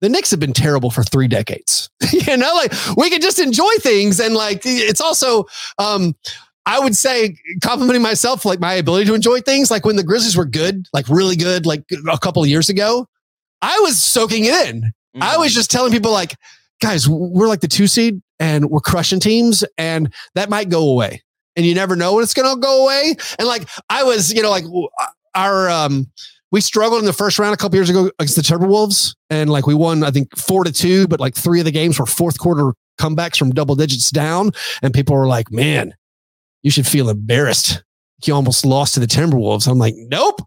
[0.00, 1.90] the Knicks have been terrible for three decades.
[2.12, 4.20] you know, like we can just enjoy things.
[4.20, 5.44] And like, it's also,
[5.78, 6.14] um,
[6.66, 9.70] I would say complimenting myself, like my ability to enjoy things.
[9.70, 13.06] Like when the Grizzlies were good, like really good, like a couple of years ago,
[13.62, 14.82] I was soaking it in.
[14.82, 15.22] Mm-hmm.
[15.22, 16.34] I was just telling people like,
[16.80, 21.22] guys, we're like the two seed and we're crushing teams and that might go away.
[21.56, 23.16] And you never know when it's going to go away.
[23.38, 24.64] And like, I was, you know, like
[25.34, 26.06] our, um,
[26.50, 29.66] we struggled in the first round a couple years ago against the Timberwolves, and like
[29.66, 32.38] we won, I think four to two, but like three of the games were fourth
[32.38, 35.94] quarter comebacks from double digits down, and people were like, "Man,
[36.62, 37.82] you should feel embarrassed.
[38.24, 40.40] You almost lost to the Timberwolves." I'm like, "Nope,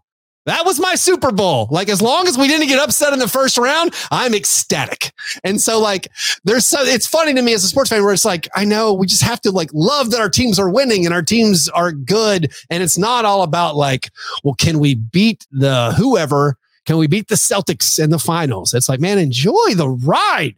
[0.46, 1.68] that was my Super Bowl.
[1.70, 5.12] Like, as long as we didn't get upset in the first round, I'm ecstatic.
[5.44, 6.08] And so, like,
[6.44, 8.92] there's so it's funny to me as a sports fan where it's like, I know
[8.92, 11.92] we just have to like love that our teams are winning and our teams are
[11.92, 12.52] good.
[12.70, 14.10] And it's not all about like,
[14.42, 16.56] well, can we beat the whoever?
[16.86, 18.74] Can we beat the Celtics in the finals?
[18.74, 20.56] It's like, man, enjoy the ride.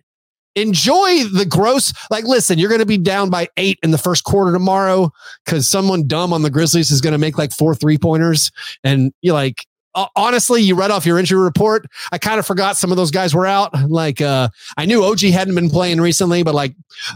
[0.57, 1.93] Enjoy the gross.
[2.11, 5.13] Like, listen, you're going to be down by eight in the first quarter tomorrow
[5.45, 8.53] because someone dumb on the Grizzlies is going to make like four three pointers.
[8.85, 11.87] And you're like, uh, honestly, you read off your injury report.
[12.13, 13.73] I kind of forgot some of those guys were out.
[13.89, 16.75] Like, uh, I knew OG hadn't been playing recently, but like,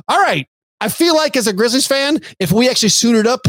[0.09, 0.47] all right.
[0.81, 3.41] I feel like as a Grizzlies fan, if we actually suited up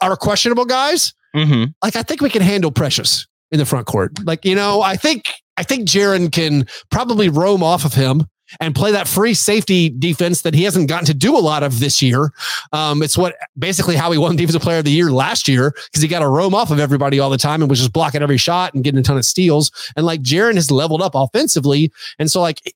[0.00, 1.70] our questionable guys, mm-hmm.
[1.84, 4.12] like I think we can handle Precious in the front court.
[4.24, 8.26] Like, you know, I think I think Jaren can probably roam off of him
[8.60, 11.80] and play that free safety defense that he hasn't gotten to do a lot of
[11.80, 12.32] this year.
[12.72, 16.02] Um, it's what basically how he won Defensive Player of the Year last year because
[16.02, 18.38] he got to roam off of everybody all the time and was just blocking every
[18.38, 19.70] shot and getting a ton of steals.
[19.96, 21.92] And like Jaren has leveled up offensively.
[22.18, 22.74] And so, like,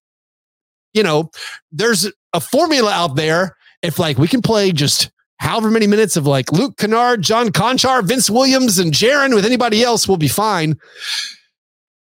[0.93, 1.31] you know,
[1.71, 3.57] there's a formula out there.
[3.83, 8.05] If like we can play just however many minutes of like Luke Kennard, John Konchar,
[8.05, 10.79] Vince Williams, and Jaren with anybody else, we'll be fine.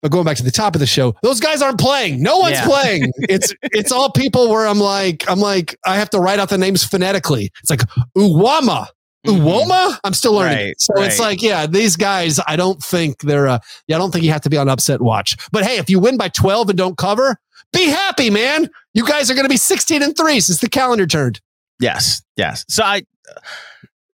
[0.02, 2.22] But going back to the top of the show, those guys aren't playing.
[2.22, 2.66] No one's yeah.
[2.66, 3.12] playing.
[3.30, 6.58] It's it's all people where I'm like, I'm like, I have to write out the
[6.58, 7.52] names phonetically.
[7.62, 7.82] It's like
[8.16, 8.88] Uwama.
[9.26, 9.46] Mm-hmm.
[9.46, 10.00] Uwoma?
[10.04, 10.58] I'm still learning.
[10.58, 11.08] Right, so right.
[11.08, 14.32] it's like, yeah, these guys, I don't think they're uh yeah, I don't think you
[14.32, 15.36] have to be on upset watch.
[15.52, 17.38] But hey, if you win by 12 and don't cover,
[17.74, 18.70] be happy, man.
[18.94, 21.42] You guys are gonna be 16 and 3 since the calendar turned.
[21.80, 22.64] Yes, yes.
[22.70, 23.04] So I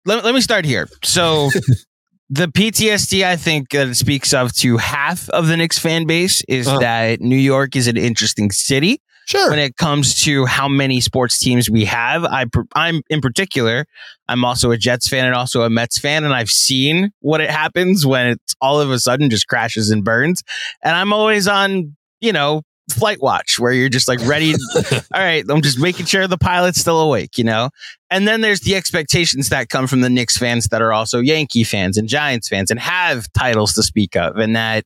[0.06, 0.88] let, let me start here.
[1.04, 1.50] So
[2.30, 6.44] the PTSD I think that it speaks of to half of the Knicks fan base
[6.48, 9.02] is uh that New York is an interesting city.
[9.26, 9.52] Sure.
[9.52, 12.26] when it comes to how many sports teams we have.
[12.26, 13.86] I, I'm in particular,
[14.28, 17.52] I'm also a Jets fan and also a Mets fan, and I've seen what it
[17.52, 20.42] happens when it's all of a sudden just crashes and burns.
[20.84, 24.54] And I'm always on, you know, flight watch where you're just like ready.
[24.76, 27.70] all right, I'm just making sure the pilot's still awake, you know?
[28.10, 31.64] And then there's the expectations that come from the Knicks fans that are also Yankee
[31.64, 34.86] fans and Giants fans and have titles to speak of and that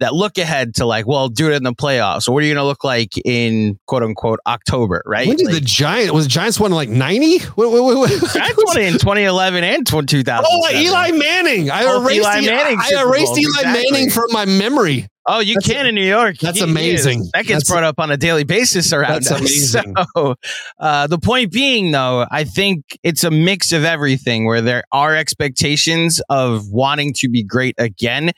[0.00, 2.22] that look ahead to like, well, do it in the playoffs.
[2.24, 5.26] So what are you going to look like in quote unquote October, right?
[5.26, 7.38] When did like, the Giants was the Giants won like 90?
[7.56, 10.44] What, what, what, Giants won in 2011 and 2000.
[10.46, 11.70] Oh, Eli Manning.
[11.70, 13.90] I Both erased Eli Manning I Super erased Eli exactly.
[13.90, 15.08] Manning from my memory.
[15.28, 16.36] Oh, you That's can in New York.
[16.38, 17.20] that's He- he amazing.
[17.22, 17.30] is.
[17.34, 19.40] That gets That's- brought up on a daily basis around That's us.
[19.40, 19.94] amazing.
[20.16, 20.34] So,
[20.78, 25.16] uh, the point being, though, I think it's a mix of everything where there are
[25.16, 28.30] expectations of wanting to be great again,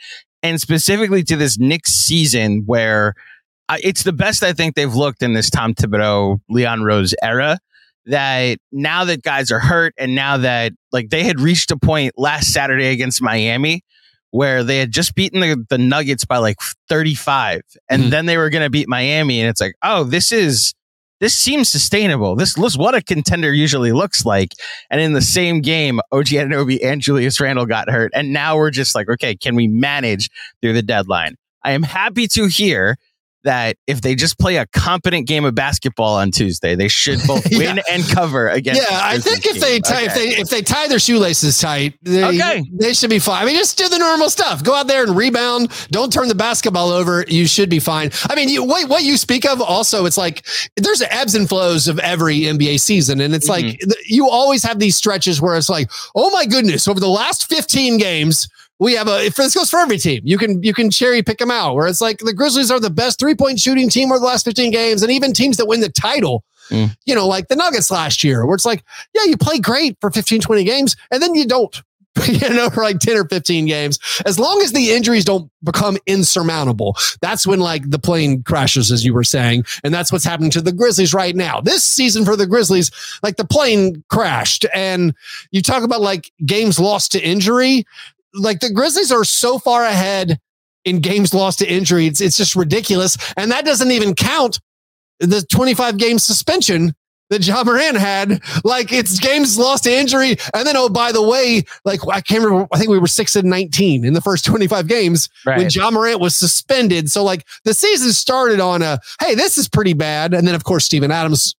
[0.43, 3.15] and specifically to this Knicks season where
[3.69, 7.59] I, it's the best I think they've looked in this Tom Thibodeau, Leon Rose era.
[8.07, 12.15] That now that guys are hurt, and now that like they had reached a point
[12.17, 13.83] last Saturday against Miami
[14.31, 16.57] where they had just beaten the, the Nuggets by like
[16.89, 18.11] 35 and Mhm.
[18.11, 20.75] then they were going to beat Miami and it's like, "Oh, this is
[21.21, 22.37] this seems sustainable.
[22.37, 24.53] This looks what a contender usually looks like."
[24.91, 28.71] And in the same game, OG Anunoby and Julius Randle got hurt and now we're
[28.71, 32.97] just like, "Okay, can we manage through the deadline?" I am happy to hear
[33.45, 37.47] that if they just play a competent game of basketball on Tuesday, they should both
[37.51, 37.59] Yeah.
[37.59, 38.81] win and cover against.
[38.83, 39.61] Yeah, I think if team.
[39.61, 42.65] they tie, if they if they tie their shoelaces tight, they, Okay.
[42.73, 43.43] they should be fine.
[43.43, 44.63] I mean, just do the normal stuff.
[44.65, 45.71] Go out there and rebound.
[45.91, 47.25] Don't turn the basketball over.
[47.29, 48.11] You should be fine.
[48.29, 50.45] I mean, you, what what you speak of also, it's like
[50.77, 53.91] there's ebbs and flows of every NBA season, and it's like Mm-hmm.
[53.91, 57.49] th- you always have these stretches where it's like, oh my goodness, over the last
[57.49, 58.49] 15 games.
[58.79, 60.23] We have a this goes for every team.
[60.25, 62.91] You can you can cherry pick them out where it's like the Grizzlies are the
[62.91, 65.81] best three point shooting team over the last 15 games, and even teams that win
[65.81, 66.97] the title mm.
[67.07, 68.83] you know, like the Nuggets last year, where it's like,
[69.15, 71.83] yeah, you play great for 15, 20 games, and then you don't,
[72.27, 73.99] you know, for like 10 or 15 games.
[74.27, 79.05] As long as the injuries don't become insurmountable, that's when like the plane crashes, as
[79.05, 79.65] you were saying.
[79.85, 81.61] And that's what's happening to the Grizzlies right now.
[81.61, 82.91] This season for the Grizzlies,
[83.23, 84.67] like the plane crashed.
[84.75, 85.15] And
[85.51, 87.87] you talk about like games lost to injury,
[88.35, 90.39] like the Grizzlies are so far ahead
[90.85, 92.07] in games lost to injury.
[92.07, 93.17] It's, it's just ridiculous.
[93.37, 94.61] And that doesn't even count
[95.21, 96.95] the 25 game suspension
[97.31, 98.43] that Ja Morant had.
[98.65, 100.37] Like it's games lost to injury.
[100.55, 103.37] And then, oh, by the way, like I can't remember, I think we were six
[103.37, 105.75] and 19 in the first 25 games when Right.
[105.75, 107.11] Ja Morant was suspended.
[107.11, 110.33] So like the season started on a, hey, this is pretty bad.
[110.33, 111.55] And then of course, Steven Adams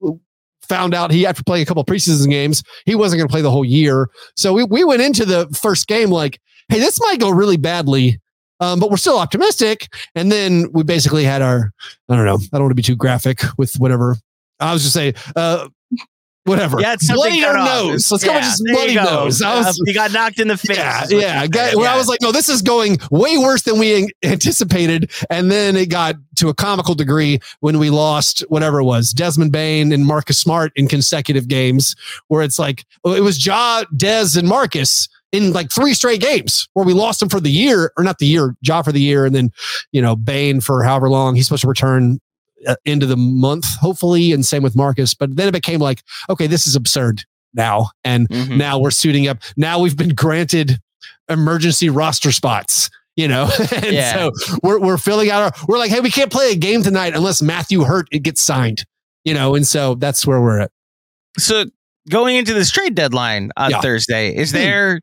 [0.62, 3.52] found out he after playing a couple preseason games, he wasn't going to play the
[3.52, 4.10] whole year.
[4.36, 8.20] So we, we went into the first game like, hey, this might go really badly.
[8.62, 9.88] Um, but we're still optimistic.
[10.16, 11.72] And then we basically had our,
[12.10, 14.18] I don't know, I don't want to be too graphic with whatever.
[14.60, 15.70] I was just say, uh,
[16.44, 16.82] whatever.
[16.82, 18.12] Yeah, it's bloody our nose.
[18.12, 19.42] Let's go with just you bloody nose.
[19.42, 20.78] I Uh, you got knocked in the face.
[20.78, 21.46] yeah, yeah.
[21.54, 21.78] saying.
[21.78, 25.12] when I was like, no, this is going way worse than we anticipated.
[25.30, 29.52] And then it got to a comical degree when we lost whatever it was, Desmond
[29.52, 31.96] Bane and Marcus Smart in consecutive games,
[32.28, 36.68] where it's like, oh, it was Ja, Des, and Marcus in like three straight games
[36.74, 39.26] where we lost them for the year, or not the year, Ja for the year,
[39.26, 39.52] and then,
[39.92, 42.20] you know, Bane for however long he's supposed to return
[42.68, 45.14] uh, into the month, hopefully, and same with Marcus.
[45.14, 47.90] But then it became like, okay, this is absurd now.
[48.04, 48.58] And Mhm.
[48.58, 49.38] now we're suiting up.
[49.56, 50.80] Now we've been granted
[51.30, 52.90] emergency roster spots.
[53.16, 54.14] You know, and Yeah.
[54.14, 54.32] so
[54.64, 55.66] we're we're filling out our.
[55.68, 58.86] We're like, hey, we can't play a game tonight unless Matthew Hurt it gets signed.
[59.26, 60.72] You know, and so that's where we're at.
[61.38, 61.66] so
[62.10, 63.82] going into this trade deadline on Yeah.
[63.82, 64.58] Thursday, is Hmm.
[64.58, 65.02] there?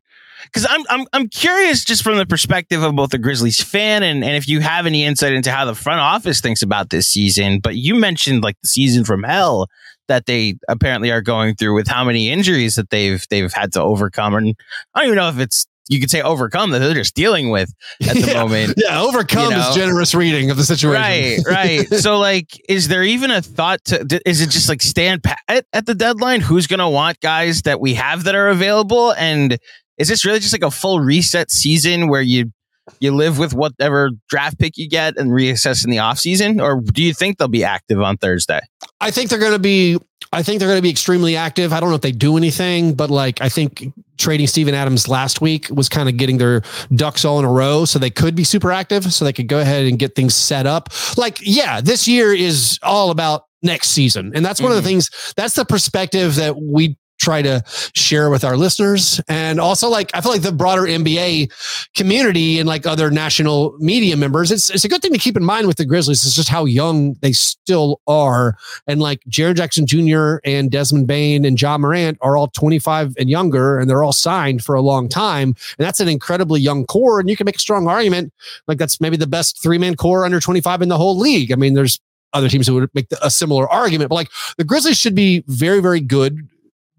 [0.51, 4.23] Because I'm I'm I'm curious just from the perspective of both the Grizzlies fan and
[4.23, 7.59] and if you have any insight into how the front office thinks about this season.
[7.59, 9.67] But you mentioned like the season from hell
[10.07, 13.81] that they apparently are going through with how many injuries that they've they've had to
[13.81, 14.55] overcome, and
[14.95, 17.73] I don't even know if it's you could say overcome that they're just dealing with
[18.05, 18.33] at the Yeah.
[18.43, 18.73] moment.
[18.75, 19.69] Yeah, overcome You know?
[19.69, 21.43] is generous reading of the situation.
[21.45, 21.93] Right, right.
[22.01, 24.21] so, like, is there even a thought to?
[24.25, 26.41] Is it just like stand pat at the deadline?
[26.41, 29.13] Who's going to want guys that we have that are available?
[29.13, 29.57] And
[29.97, 32.51] is this really just like a full reset season where you
[32.99, 36.61] you live with whatever draft pick you get and reassess in the offseason?
[36.61, 38.61] or do you think they'll be active on Thursday?
[39.01, 39.97] I think they're going to be.
[40.33, 41.71] I think they're going to be extremely active.
[41.71, 45.41] I don't know if they do anything, but like I think trading Steven Adams last
[45.41, 48.43] week was kind of getting their ducks all in a row, so they could be
[48.43, 50.89] super active, so they could go ahead and get things set up.
[51.17, 54.99] Like, yeah, this year is all about next season, and that's one of the mm-hmm.
[54.99, 55.33] things.
[55.37, 59.21] That's the perspective that we try to share with our listeners.
[59.27, 61.51] And also like, I feel like the broader NBA
[61.93, 65.43] community and like other national media members, it's, it's a good thing to keep in
[65.43, 66.25] mind with the Grizzlies.
[66.25, 68.57] It's just how young they still are.
[68.87, 70.37] And like Jaren Jackson Jr.
[70.45, 74.63] and Desmond Bane and Ja Morant are all 25 and younger and they're all signed
[74.63, 75.49] for a long time.
[75.49, 77.19] And that's an incredibly young core.
[77.19, 78.33] And you can make a strong argument
[78.67, 81.51] like that's maybe the best three man core under 25 in the whole league.
[81.51, 81.99] I mean, there's
[82.33, 85.81] other teams who would make a similar argument, but like the Grizzlies should be very,
[85.81, 86.47] very good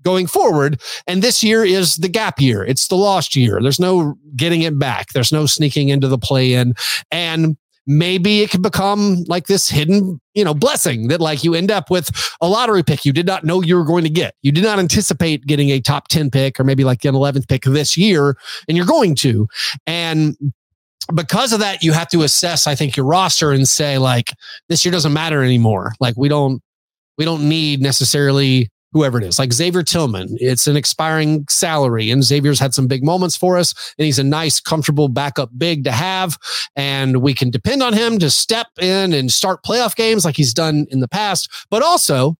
[0.03, 0.81] going forward.
[1.07, 2.65] And this year is the gap year.
[2.65, 3.59] It's the lost year.
[3.61, 5.09] There's no getting it back.
[5.13, 6.75] There's no sneaking into the play in.
[7.11, 7.57] And
[7.87, 11.91] maybe it can become like this hidden, you know, blessing that like you end up
[11.91, 12.11] with
[12.43, 14.35] a lottery pick you did not know you were going to get.
[14.43, 17.63] You did not anticipate getting a top 10 pick or maybe like an 11th pick
[17.63, 18.37] this year
[18.69, 19.49] and you're going to.
[19.87, 20.37] And
[21.15, 24.35] because of that, you have to assess, I think, your roster and say, like,
[24.69, 25.95] this year doesn't matter anymore.
[26.01, 26.63] Like, we don't,
[27.17, 30.29] we don't need necessarily whoever it is, like Xavier Tillman.
[30.41, 34.25] It's an expiring salary, and Xavier's had some big moments for us, and he's a
[34.25, 36.39] nice, comfortable backup big to have.
[36.77, 40.55] And we can depend on him to step in and start playoff games like he's
[40.55, 41.51] done in the past.
[41.71, 42.37] But also,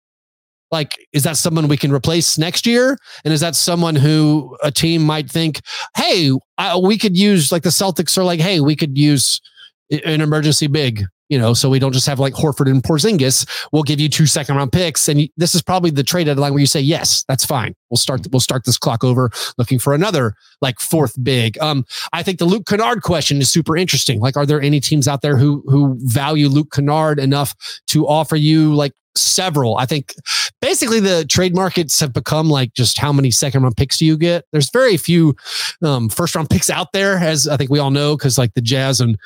[0.71, 2.97] like, is that someone we can replace next year?
[3.23, 5.61] And is that someone who a team might think,
[5.95, 9.41] hey, I, we could use, like the Celtics are like, hey, we could use
[9.89, 13.47] an emergency big you know, so we don't just have like Horford and Porzingis.
[13.71, 16.59] We'll give you two second round picks, and this is probably the trade deadline where
[16.59, 17.75] you say yes, that's fine.
[17.89, 18.27] We'll start.
[18.31, 21.57] We'll start this clock over, looking for another like fourth big.
[21.59, 24.19] Um, I think the Luke Kennard question is super interesting.
[24.19, 27.55] Like, are there any teams out there who who value Luke Kennard enough
[27.87, 29.77] to offer you like several.
[29.77, 30.13] I think
[30.61, 34.17] basically the trade markets have become like just how many second round picks do you
[34.17, 34.45] get?
[34.51, 35.35] There's very few
[35.83, 38.61] um, first round picks out there, as I think we all know, because like the
[38.61, 39.17] Jazz and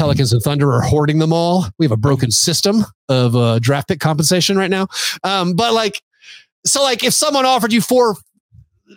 [0.00, 1.66] Pelicans and Thunder are hoarding them all.
[1.78, 4.86] We have a broken system of uh, draft pick compensation right now.
[5.24, 6.00] Um, but like,
[6.64, 8.16] so like if someone offered you four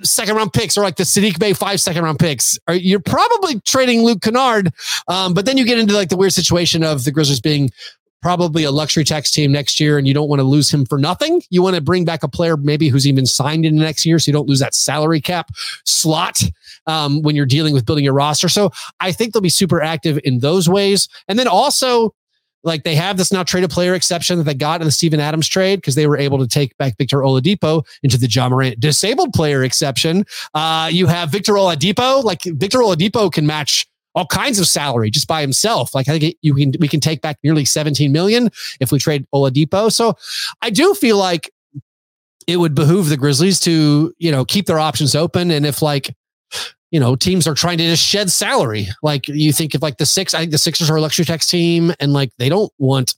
[0.03, 4.03] second round picks or like the Saddiq Bey five second round picks, you're probably trading
[4.03, 4.71] Luke Kennard.
[5.09, 7.69] Um, but then you get into like the weird situation of the Grizzlies being
[8.21, 10.97] probably a luxury tax team next year and you don't want to lose him for
[10.97, 11.41] nothing.
[11.49, 14.19] You want to bring back a player maybe who's even signed in the next year
[14.19, 15.51] so you don't lose that salary cap
[15.83, 16.41] slot
[16.87, 18.49] um, when you're dealing with building your roster.
[18.49, 21.07] So I think they'll be super active in those ways.
[21.27, 22.13] And then also,
[22.63, 25.19] like they have this now trade traded player exception that they got in the Steven
[25.19, 28.79] Adams trade because they were able to take back Victor Oladipo into the Ja Morant
[28.79, 30.25] disabled player exception.
[30.53, 35.27] Uh, you have Victor Oladipo, like Victor Oladipo can match all kinds of salary just
[35.27, 35.93] by himself.
[35.93, 39.27] Like I think you can we can take back nearly 17 million if we trade
[39.33, 39.91] Oladipo.
[39.91, 40.15] So
[40.61, 41.51] I do feel like
[42.47, 45.51] it would behoove the Grizzlies to, you know, keep their options open.
[45.51, 46.15] And if like,
[46.93, 50.05] you know, teams are trying to just shed salary, like you think of like the
[50.05, 53.15] six, I think the Sixers are a luxury tax team and like they don't want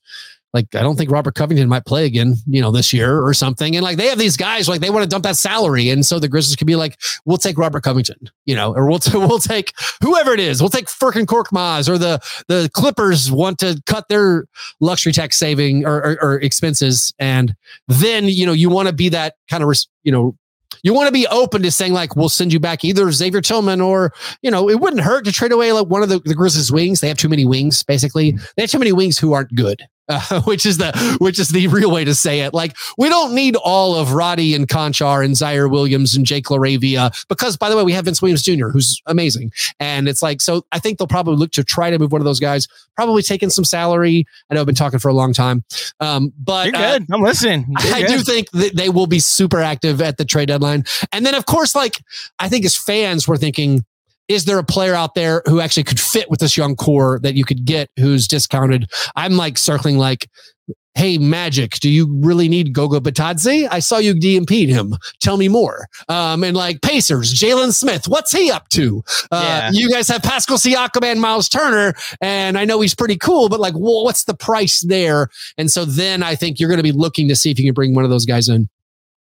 [0.53, 3.75] like I don't think Robert Covington might play again, you know, this year or something.
[3.75, 6.17] And like they have these guys like they want to dump that salary, and so
[6.17, 9.39] the Grizzlies could be like, we'll take Robert Covington, you know, or we'll t- we'll
[9.39, 14.07] take whoever it is, we'll take Furkan Korkmaz, or the the Clippers want to cut
[14.07, 14.45] their
[14.79, 17.53] luxury tax saving or, or, or expenses, and
[17.89, 20.38] then you know you want to be that kind of res- you know
[20.85, 23.81] you want to be open to saying like we'll send you back either Xavier Tillman
[23.81, 26.71] or you know it wouldn't hurt to trade away like one of the, the Grizzlies
[26.71, 27.01] wings.
[27.01, 27.81] They have too many wings.
[27.81, 31.49] Basically, they have too many wings who aren't good uh, which is the which is
[31.49, 32.53] the real way to say it.
[32.53, 37.25] Like we don't need all of Roddy and Konchar and Ziaire Williams and Jake LaRavia
[37.27, 39.51] because, by the way, we have Vince Williams Jr., who's amazing.
[39.79, 40.65] And it's like so.
[40.71, 42.67] I think they'll probably look to try to move one of those guys.
[42.95, 44.25] Probably taking some salary.
[44.49, 45.63] I know I've been talking for a long time,
[45.99, 47.01] um, but you're good.
[47.03, 47.65] Uh, I'm listening.
[47.83, 48.07] You're I good.
[48.07, 50.85] do think that they will be super active at the trade deadline.
[51.11, 52.01] And then, of course, like
[52.39, 53.85] I think as fans, we're thinking
[54.27, 57.35] is there a player out there who actually could fit with this young core that
[57.35, 58.89] you could get who's discounted?
[59.15, 60.29] I'm like circling like,
[60.95, 63.67] Hey, Magic, do you really need Goga Bitadze?
[63.69, 64.95] I saw you DNP'd him.
[65.19, 65.88] Tell me more.
[66.07, 69.03] Um, and like Pacers, Jalen Smith, what's he up to?
[69.29, 69.71] Uh, yeah.
[69.73, 73.59] You guys have Pascal Siakam and Miles Turner, and I know he's pretty cool, but
[73.59, 75.27] like, well, what's the price there?
[75.57, 77.73] And so then I think you're going to be looking to see if you can
[77.73, 78.69] bring one of those guys in.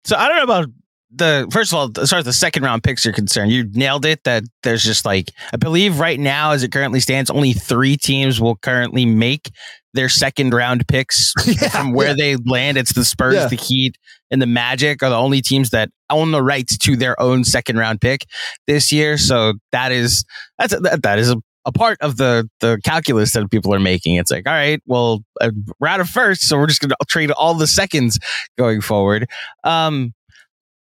[0.05, 0.67] So I don't know about
[1.17, 4.05] the first of all, as far as the second round picks are concerned, you nailed
[4.05, 4.23] it.
[4.23, 8.41] That there's just like I believe right now, as it currently stands, only three teams
[8.41, 9.49] will currently make
[9.93, 12.35] their second round picks yeah, from where yeah.
[12.35, 12.77] they land.
[12.77, 13.47] It's the Spurs, yeah.
[13.47, 13.97] the Heat,
[14.29, 17.77] and the Magic are the only teams that own the rights to their own second
[17.77, 18.25] round pick
[18.67, 19.17] this year.
[19.17, 20.25] So that is
[20.59, 24.15] that's that, that is a, a part of the the calculus that people are making.
[24.15, 26.97] It's like, all right, well, uh, we're out of first, so we're just going to
[27.07, 28.19] trade all the seconds
[28.57, 29.29] going forward.
[29.63, 30.13] Um,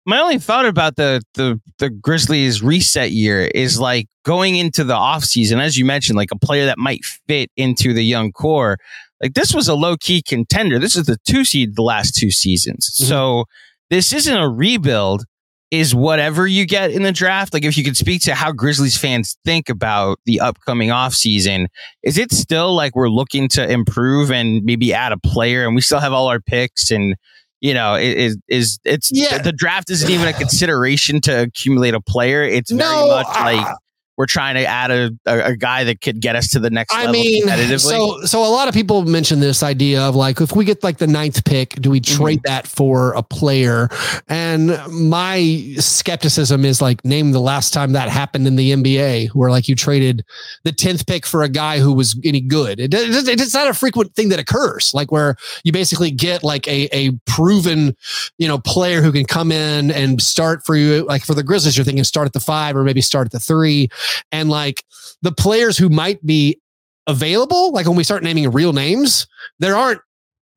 [0.04, 4.94] my only thought about the the the Grizzlies reset year is like going into the
[4.94, 8.78] offseason, as you mentioned, like a player that might fit into the young core.
[9.22, 10.78] Like this was a low key contender.
[10.80, 12.90] This is the two seed the last two seasons.
[12.90, 13.04] Mm-hmm.
[13.08, 13.44] So
[13.90, 15.24] this isn't a rebuild.
[15.72, 17.54] is whatever you get in the draft.
[17.54, 21.66] Like if you could speak to how Grizzlies fans think about the upcoming offseason,
[22.02, 25.80] is it still like we're looking to improve and maybe add a player and we
[25.80, 27.16] still have all our picks and
[27.62, 29.38] you know, is is it's yeah.
[29.38, 32.42] the draft isn't even a consideration to accumulate a player.
[32.42, 33.76] It's very no, much like
[34.16, 36.94] we're trying to add a, a, a, guy that could get us to the next
[36.94, 37.46] I mean,
[37.88, 40.98] So, so a lot of people mention this idea of like, if we get like
[40.98, 42.22] the ninth pick, do we mm-hmm.
[42.22, 42.52] trade mm-hmm.
[42.52, 43.88] that for a player?
[44.28, 49.50] And my skepticism is like, name the last time that happened in the NBA where
[49.50, 50.24] like you traded
[50.64, 52.80] the 10th pick for a guy who was any good.
[52.80, 56.68] It, it, it's not a frequent thing that occurs, like where you basically get like
[56.68, 57.96] a, a proven,
[58.36, 61.06] you know, player who can come in and start for you.
[61.06, 63.40] Like for the Grizzlies, you're thinking start at the five or maybe start at the
[63.40, 63.88] three
[64.30, 64.84] and like
[65.22, 66.60] the players who might be
[67.06, 69.26] available, like when we start naming real names,
[69.58, 70.00] there aren't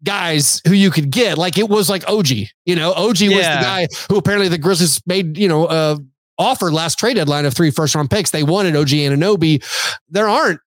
[0.04, 1.38] guys who you could get.
[1.38, 2.30] Like it was like OG,
[2.66, 3.30] you know, OG yeah.
[3.30, 5.98] was the guy who apparently the Grizzlies made, you know, uh,
[6.38, 8.32] offered last trade deadline of three first round picks.
[8.32, 9.64] They wanted OG and Anunoby.
[10.10, 10.60] There aren't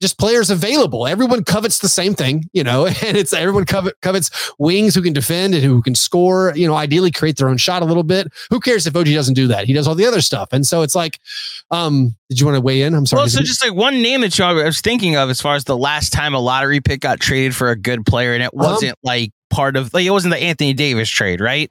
[0.00, 1.06] just players available.
[1.06, 5.12] Everyone covets the same thing, you know, and it's everyone covet, covets wings who can
[5.12, 8.28] defend and who can score, you know, ideally create their own shot a little bit.
[8.50, 9.66] Who cares if OG doesn't do that?
[9.66, 10.48] He does all the other stuff.
[10.52, 11.20] And so it's like,
[11.70, 12.94] um, did you want to weigh in?
[12.94, 13.20] I'm sorry.
[13.20, 15.64] Well, so just like one name that you, I was thinking of as far as
[15.64, 18.72] the last time a lottery pick got traded for a good player and it uh-huh.
[18.72, 21.70] wasn't um, like part of, like, it wasn't the Anthony Davis trade, right?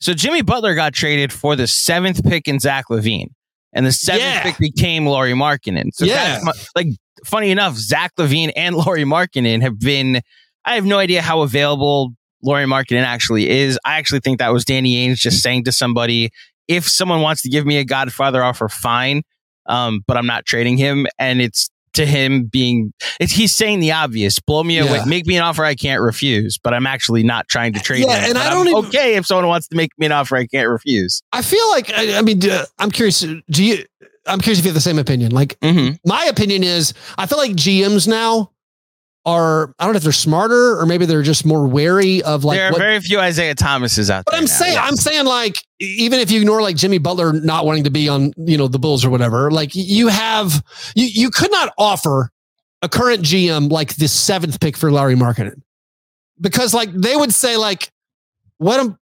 [0.00, 3.30] So Jimmy Butler got traded for the seventh pick in Zach LaVine
[3.74, 4.42] and the seventh yeah.
[4.42, 5.90] pick became Lauri Markkanen.
[5.92, 6.40] So yeah.
[6.74, 6.88] like
[7.24, 10.20] funny enough, Zach LaVine and Lauri Markkanen have been.
[10.64, 13.78] I have no idea how available Lauri Markkanen actually is.
[13.84, 16.30] I actually think that was Danny Ainge just saying to somebody,
[16.68, 19.22] if someone wants to give me a Godfather offer, fine,
[19.66, 21.06] um, but I'm not trading him.
[21.18, 24.84] And it's to him being he's saying the obvious blow me yeah.
[24.84, 28.04] away make me an offer i can't refuse but i'm actually not trying to trade
[28.06, 30.36] yeah, him and i don't even, okay if someone wants to make me an offer
[30.36, 33.84] i can't refuse i feel like i, I mean uh, i'm curious do you
[34.26, 35.32] I'm curious if you have the same opinion.
[35.32, 35.96] Like mm-hmm.
[36.06, 38.52] my opinion is, I feel like GMs now
[39.26, 42.58] are I don't know if they're smarter or maybe they're just more wary of like.
[42.58, 44.40] There are what, very few Isaiah Thomases out but there.
[44.40, 44.88] But I'm now, saying yes.
[44.88, 48.32] I'm saying like even if you ignore like Jimmy Butler not wanting to be on
[48.36, 50.62] you know the Bulls or whatever, like you have
[50.94, 52.30] you you could not offer
[52.82, 55.62] a current GM like the seventh pick for Larry Markkanen
[56.40, 57.90] because like they would say like
[58.58, 58.98] what am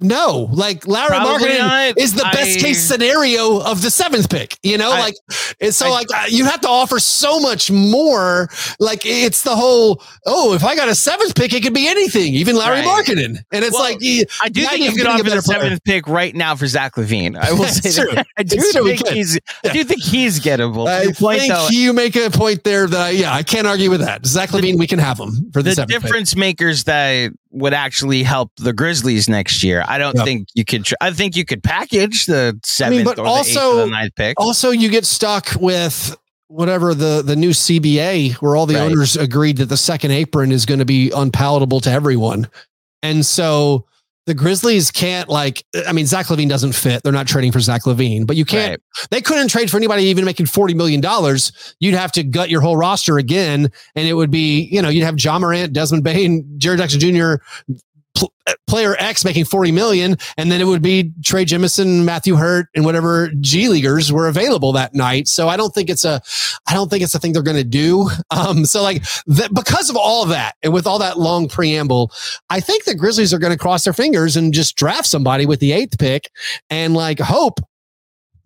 [0.00, 4.58] no, like Larry Markkanen is the best I, case scenario of the seventh pick.
[4.62, 5.14] You know, I, like
[5.58, 8.48] it's so, I, like uh, you have to offer so much more.
[8.78, 10.02] Like it's the whole.
[10.24, 13.06] Oh, if I got a seventh pick, it could be anything, even Larry right.
[13.06, 13.38] Markkanen.
[13.52, 13.98] And it's well, like
[14.42, 17.36] I do think you could offer the seventh pick right now for Zach LaVine.
[17.36, 18.12] I will say true.
[18.14, 18.26] that.
[18.36, 19.38] I do think he's.
[19.64, 19.70] Yeah.
[19.70, 20.88] I do think he's gettable.
[20.88, 23.90] I point, think though, you make a point there that I, yeah, I can't argue
[23.90, 24.24] with that.
[24.24, 26.40] Zach LaVine, we can have him for the, the difference pick.
[26.40, 29.84] makers that would actually help the Grizzlies next year.
[29.86, 30.24] I don't yep.
[30.24, 30.84] think you could.
[30.84, 33.90] Tr- I think you could package the seventh I mean, but or also, the, the
[33.90, 34.40] ninth pick.
[34.40, 36.16] Also, you get stuck with
[36.48, 38.82] whatever the the new CBA, where all the right.
[38.82, 42.48] owners agreed that the second apron is going to be unpalatable to everyone,
[43.02, 43.86] and so
[44.26, 45.64] the Grizzlies can't like.
[45.86, 47.02] I mean, Zach LaVine doesn't fit.
[47.02, 48.80] They're not trading for Zach LaVine, but you can't.
[48.98, 49.08] Right.
[49.10, 51.74] They couldn't trade for anybody even making forty million dollars.
[51.80, 55.04] You'd have to gut your whole roster again, and it would be you know you'd
[55.04, 57.42] have Ja Morant, Desmond Bane, Jaren Jackson Jr.,
[58.66, 60.16] player X making 40 million.
[60.36, 64.72] And then it would be Trey Jemison, Matthew Hurt, and whatever G leaguers were available
[64.72, 65.28] that night.
[65.28, 66.22] So I don't think it's a,
[66.68, 68.08] I don't think it's a thing they're going to do.
[68.32, 69.02] Um, so like
[69.52, 72.12] because of all of that and with all that long preamble,
[72.48, 75.58] I think the Grizzlies are going to cross their fingers and just draft somebody with
[75.58, 76.30] the eighth pick
[76.70, 77.60] and like hope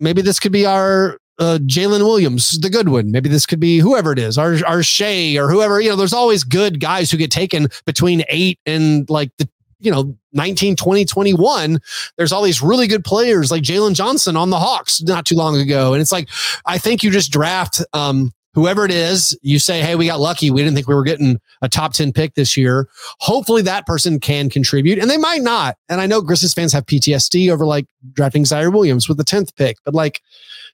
[0.00, 3.10] maybe this could be our uh, Jalen Williams, the good one.
[3.10, 5.80] Maybe this could be whoever it is, our, our Shai or whoever.
[5.80, 9.48] You know, there's always good guys who get taken between eight and like the
[9.78, 11.78] you know 19 20 21
[12.16, 15.56] there's all these really good players like jalen johnson on the hawks not too long
[15.56, 15.92] ago.
[15.92, 16.28] And it's like
[16.66, 20.50] i think you just draft um, whoever it is you say hey we got lucky.
[20.50, 22.88] We didn't think we were getting a top 10 pick this year.
[23.20, 25.76] Hopefully that person can contribute and they might not.
[25.88, 29.54] And i know grizzlies fans have ptsd over like drafting ziaire williams with the 10th
[29.56, 30.20] pick but like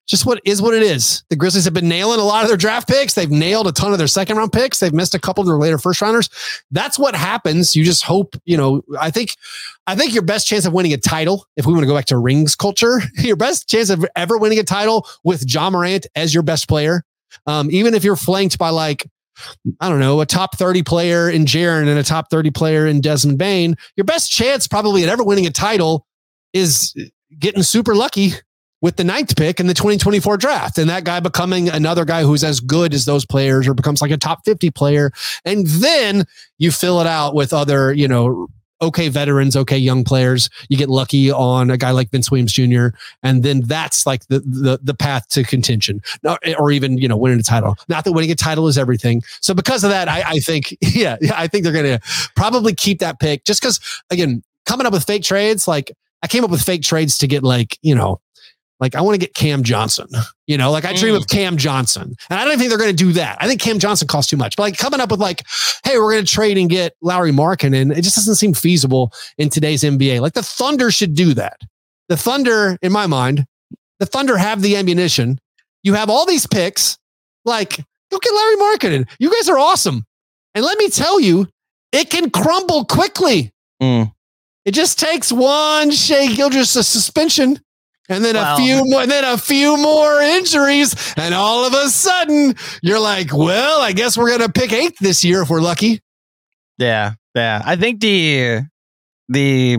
[0.07, 1.23] just what is what it is.
[1.31, 3.15] The Grizzlies have been nailing a lot of their draft picks.
[3.15, 4.81] They've nailed a ton of their second round picks.
[4.81, 6.29] They've missed a couple of their later first rounders.
[6.71, 7.77] That's what happens.
[7.77, 9.37] You just hope, you know, I think,
[9.87, 12.07] I think your best chance of winning a title, if we want to go back
[12.07, 16.35] to rings culture, your best chance of ever winning a title with Ja Morant as
[16.35, 17.05] your best player,
[17.47, 19.07] um, even if you're flanked by like,
[19.81, 23.01] I don't know, a top 30 player in Jaren and a top 30 player in
[23.01, 26.05] Desmond Bane, your best chance probably at ever winning a title
[26.53, 26.95] is
[27.39, 28.33] getting super lucky
[28.81, 32.43] with the ninth pick in the 2024 draft and that guy becoming another guy who's
[32.43, 35.13] as good as those players or becomes like a top 50 player.
[35.45, 36.25] And then
[36.59, 38.49] you fill it out with other, you know,
[38.83, 40.49] okay veterans, okay young players.
[40.69, 42.89] You get lucky on a guy like Vince Williams Jr.
[43.23, 46.01] And then that's like the the, the path to contention,
[46.59, 47.77] or even you know winning a title.
[47.89, 49.23] Not that winning a title is everything.
[49.41, 52.01] So because of that, I, I think yeah, I think they're going to
[52.37, 55.93] probably keep that pick just because again coming up with fake trades like.
[56.23, 58.21] I came up with fake trades to get like, you know,
[58.81, 60.07] like I want to get Cam Johnson.
[60.47, 61.19] You know, like I dream mm.
[61.19, 62.15] of Cam Johnson.
[62.31, 63.39] And I don't think they're going to do that.
[63.41, 64.57] I think Cam Johnson costs too much.
[64.57, 65.45] But like coming up with like,
[65.85, 69.51] hey, we're going to trade and get Lauri Markkanen, it just doesn't seem feasible in
[69.51, 70.21] today's NBA.
[70.21, 71.61] Like the Thunder should do that.
[72.09, 73.47] The Thunder, in my mind,
[74.01, 75.39] the Thunder have the ammunition.
[75.83, 76.99] You have all these picks.
[77.45, 77.77] Like,
[78.11, 79.09] go get Lauri Markkanen.
[79.19, 80.05] You guys are awesome.
[80.55, 81.47] And let me tell you,
[81.93, 83.53] it can crumble quickly.
[83.81, 84.13] Mm.
[84.65, 87.61] It just takes one Shai Gilgeous a suspension
[88.11, 92.55] and then a few more, then a few more injuries, and all of a sudden
[92.83, 96.01] you're like, well, I guess we're gonna pick eighth this year if we're lucky.
[96.77, 97.63] Yeah, yeah.
[97.65, 98.63] I think the
[99.29, 99.79] the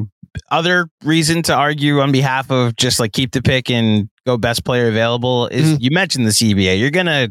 [0.50, 4.64] other reason to argue on behalf of just like keep the pick and go best
[4.64, 5.82] player available is mm-hmm.
[5.82, 6.80] you mentioned the CBA.
[6.80, 7.30] You're gonna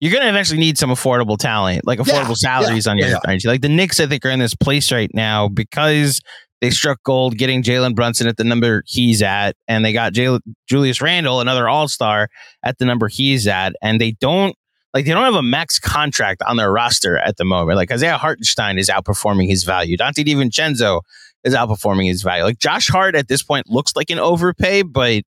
[0.00, 3.38] you're gonna eventually need some affordable talent, like affordable yeah, salaries yeah, on your yeah,
[3.46, 6.20] Like the Knicks, I think, are in this place right now because
[6.64, 11.02] they struck gold getting Jalen Brunson at the number he's at, and they got Julius
[11.02, 12.30] Randle, another All Star,
[12.62, 14.56] at the number he's at, and they don't
[14.94, 17.76] like they don't have a max contract on their roster at the moment.
[17.76, 19.98] Like Isaiah Hartenstein is outperforming his value.
[19.98, 21.02] Donte DiVincenzo
[21.42, 22.44] is outperforming his value.
[22.44, 25.24] Like Josh Hart at this point looks like an overpay, but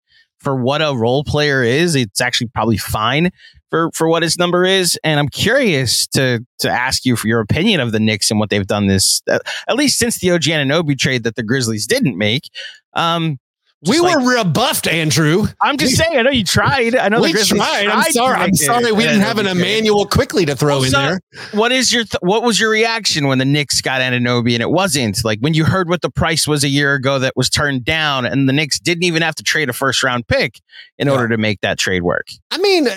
[0.45, 3.31] for what a role player is, it's actually probably fine
[3.71, 4.99] for for what his number is.
[5.03, 8.51] And I'm curious to to ask you for your opinion of the Knicks and what
[8.51, 12.49] they've done this at least since the OG Anunoby trade that the Grizzlies didn't make.
[12.93, 13.39] Um,
[13.87, 15.47] we like, were rebuffed, Andrew.
[15.61, 16.19] I'm just we, saying.
[16.19, 16.97] I know you tried.
[16.97, 17.47] I know we tried.
[17.47, 17.87] tried.
[17.89, 18.37] I'm sorry.
[18.37, 18.93] I'm sorry.
[18.93, 21.21] We didn't have an Immanuel Quickley to throw well, in so, there.
[21.53, 24.71] What is your th- What was your reaction when the Knicks got Anunoby and it
[24.71, 27.85] wasn't like when you heard what the price was a year ago that was turned
[27.85, 30.61] down and the Knicks didn't even have to trade a first round pick
[30.99, 31.13] in yeah.
[31.13, 32.27] order to make that trade work?
[32.51, 32.89] I mean.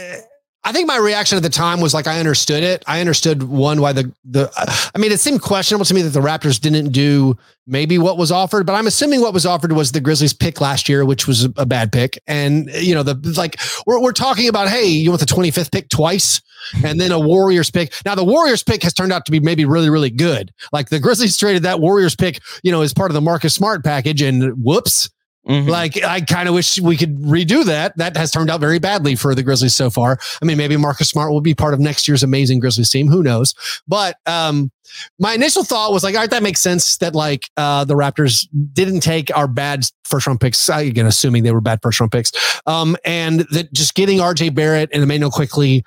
[0.67, 2.83] I think my reaction at the time was like I understood it.
[2.87, 4.51] I understood one why the the
[4.93, 8.33] I mean it seemed questionable to me that the Raptors didn't do maybe what was
[8.33, 11.45] offered, but I'm assuming what was offered was the Grizzlies pick last year, which was
[11.45, 12.21] a bad pick.
[12.27, 13.55] And you know the like
[13.85, 16.41] we're we're talking about hey, you want the 25th pick twice
[16.83, 17.93] and then a Warriors pick.
[18.05, 20.51] Now the Warriors pick has turned out to be maybe really really good.
[20.73, 23.85] Like the Grizzlies traded that Warriors pick, you know, as part of the Marcus Smart
[23.85, 25.09] package and whoops,
[25.47, 25.69] Mm-hmm.
[25.69, 27.95] Like I kind of wish we could redo that.
[27.97, 30.19] That has turned out very badly for the Grizzlies so far.
[30.41, 33.07] I mean, maybe Marcus Smart will be part of next year's amazing Grizzlies team.
[33.07, 33.55] Who knows?
[33.87, 34.71] But um,
[35.19, 38.47] my initial thought was like, all right, that makes sense that like uh, the Raptors
[38.73, 40.67] didn't take our bad first round picks.
[40.67, 42.31] Again, assuming they were bad first round picks,
[42.65, 45.83] um, and that just getting RJ Barrett and Immanuel Quickley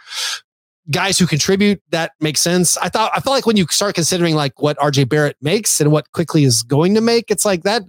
[0.91, 4.35] guys who contribute that makes sense i thought i felt like when you start considering
[4.35, 7.83] like what rj barrett makes and what Quickley is going to make it's like that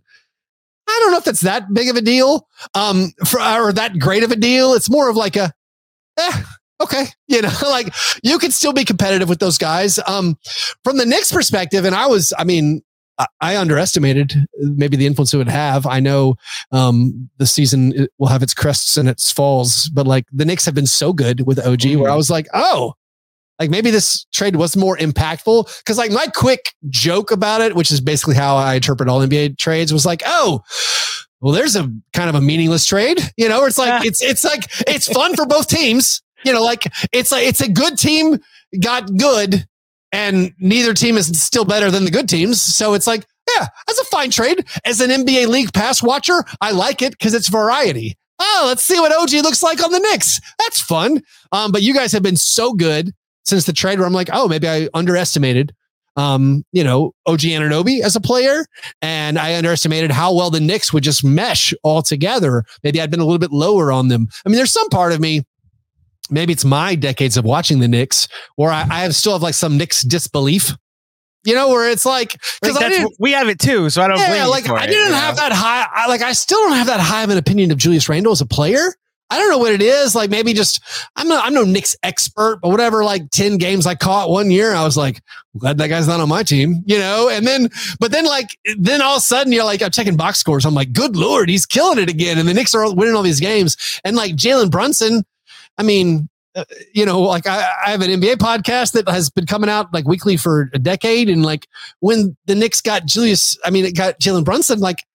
[0.87, 4.23] I don't know if that's that big of a deal, um, for, or that great
[4.23, 4.73] of a deal.
[4.73, 5.53] It's more of like a,
[6.19, 6.43] eh,
[6.81, 9.99] okay, you know, like you could still be competitive with those guys.
[10.07, 10.37] Um,
[10.83, 12.81] from the Knicks perspective, and I was, I mean,
[13.39, 15.85] I underestimated maybe the influence it would have.
[15.85, 16.35] I know
[16.71, 20.73] um, the season will have its crests and its falls, but like the Knicks have
[20.73, 22.01] been so good with OG, mm-hmm.
[22.01, 22.95] where I was like, oh,
[23.61, 27.91] like maybe this trade was more impactful because like my quick joke about it, which
[27.91, 30.63] is basically how I interpret all NBA trades, was like, oh,
[31.41, 34.63] well, there's a kind of a meaningless trade, you know, it's like it's it's like
[34.87, 38.39] it's fun for both teams, you know, like it's like it's a good team
[38.81, 39.67] got good,
[40.11, 43.99] and neither team is still better than the good teams, so it's like yeah, that's
[43.99, 44.65] a fine trade.
[44.85, 48.15] As an NBA League Pass watcher, I like it because it's variety.
[48.39, 50.39] Oh, let's see what OG looks like on the Knicks.
[50.57, 51.21] That's fun.
[51.51, 53.13] Um, but you guys have been so good
[53.45, 55.73] since the trade where I'm like, oh, maybe I underestimated
[56.17, 58.65] um, you know, OG Anunoby as a player.
[59.01, 62.63] And I underestimated how well the Knicks would just mesh all together.
[62.83, 64.27] Maybe I'd been a little bit lower on them.
[64.45, 65.43] I mean, there's some part of me,
[66.29, 68.27] maybe it's my decades of watching the Knicks,
[68.57, 70.75] or I, I still have like some Knicks disbelief.
[71.43, 74.19] You know, where it's like because we have it too, so I don't.
[74.19, 75.41] Yeah, like I didn't have know?
[75.41, 75.87] that high.
[75.91, 78.41] I, like I still don't have that high of an opinion of Julius Randle as
[78.41, 78.93] a player.
[79.31, 80.13] I don't know what it is.
[80.13, 80.81] Like maybe just
[81.15, 83.03] I'm not I'm no Knicks expert, but whatever.
[83.05, 85.21] Like ten games I caught one year, I was like,
[85.57, 87.29] glad that guy's not on my team, you know.
[87.29, 90.37] And then, but then like then all of a sudden you're like I'm checking box
[90.37, 90.65] scores.
[90.65, 92.37] I'm like, good lord, he's killing it again.
[92.37, 93.77] And the Knicks are winning all these games.
[94.03, 95.23] And like Jalen Brunson,
[95.77, 99.45] I mean, uh, you know, like I, I, have an NBA podcast that has been
[99.45, 101.29] coming out like weekly for a decade.
[101.29, 101.65] And like
[102.01, 105.05] when the Knicks got Julius, I mean, it got Jalen Brunson, like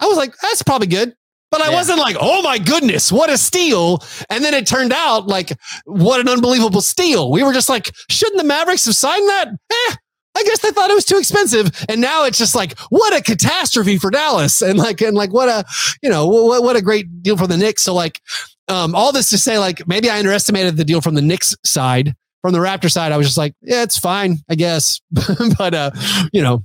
[0.00, 1.14] I was like, that's probably good.
[1.50, 1.74] But I yeah.
[1.74, 4.02] wasn't like, oh my goodness, what a steal.
[4.28, 5.52] And then it turned out like,
[5.84, 7.30] what an unbelievable steal.
[7.30, 9.48] We were just like, shouldn't the Mavericks have signed that?
[9.48, 9.94] Eh,
[10.36, 11.70] I guess they thought it was too expensive.
[11.88, 14.60] And now it's just like, what a catastrophe for Dallas.
[14.60, 15.64] And like, and like, what a,
[16.02, 17.82] you know, what, what a great deal for the Knicks.
[17.84, 18.20] So like,
[18.68, 22.14] um, all this to say, like, maybe I underestimated the deal from the Knicks side.
[22.42, 25.00] From the Raptor side, I was just like, yeah, it's fine, I guess.
[25.58, 25.90] but, uh,
[26.32, 26.64] you know,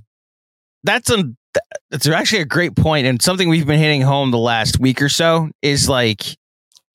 [0.84, 1.23] that's a,
[1.89, 5.10] that's actually a great point and something we've been hitting home the last week or
[5.10, 6.24] so is like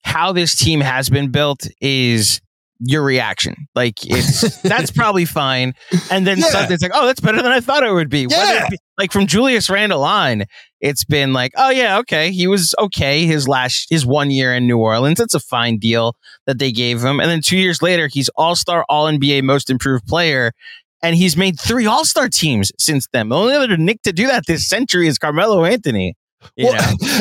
[0.03, 2.41] how this team has been built is
[2.81, 3.69] your reaction.
[3.75, 5.75] Like it's that's probably fine.
[6.11, 6.67] And then yeah.
[6.71, 8.27] it's like, oh, that's better than I thought it would be.
[8.29, 8.69] Yeah.
[8.71, 10.45] Be, like from Julius Randle on,
[10.81, 12.31] it's been like, oh yeah, okay.
[12.31, 15.21] He was okay his last his one year in New Orleans.
[15.21, 16.15] It's a fine deal
[16.47, 17.21] that they gave him.
[17.21, 20.53] And then two years later, he's all-star, all NBA most improved player.
[21.07, 23.29] And he's made three all-star teams since then.
[23.29, 26.15] The only other Knick to do that this century is Carmelo Anthony.
[26.59, 26.73] Well,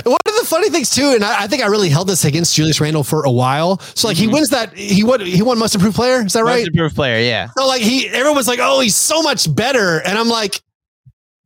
[0.03, 2.55] one of the funny things too, and I, I, think I really held this against
[2.55, 3.79] Julius Randle for a while.
[3.79, 4.29] So like mm-hmm.
[4.29, 6.25] he wins that he won he won most improved player.
[6.25, 6.57] Is that right?
[6.57, 7.49] Most improved player, yeah.
[7.57, 10.61] So like he everyone's like, oh, he's so much better, and I'm like,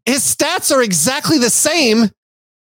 [0.05, 2.09] his stats are exactly the same.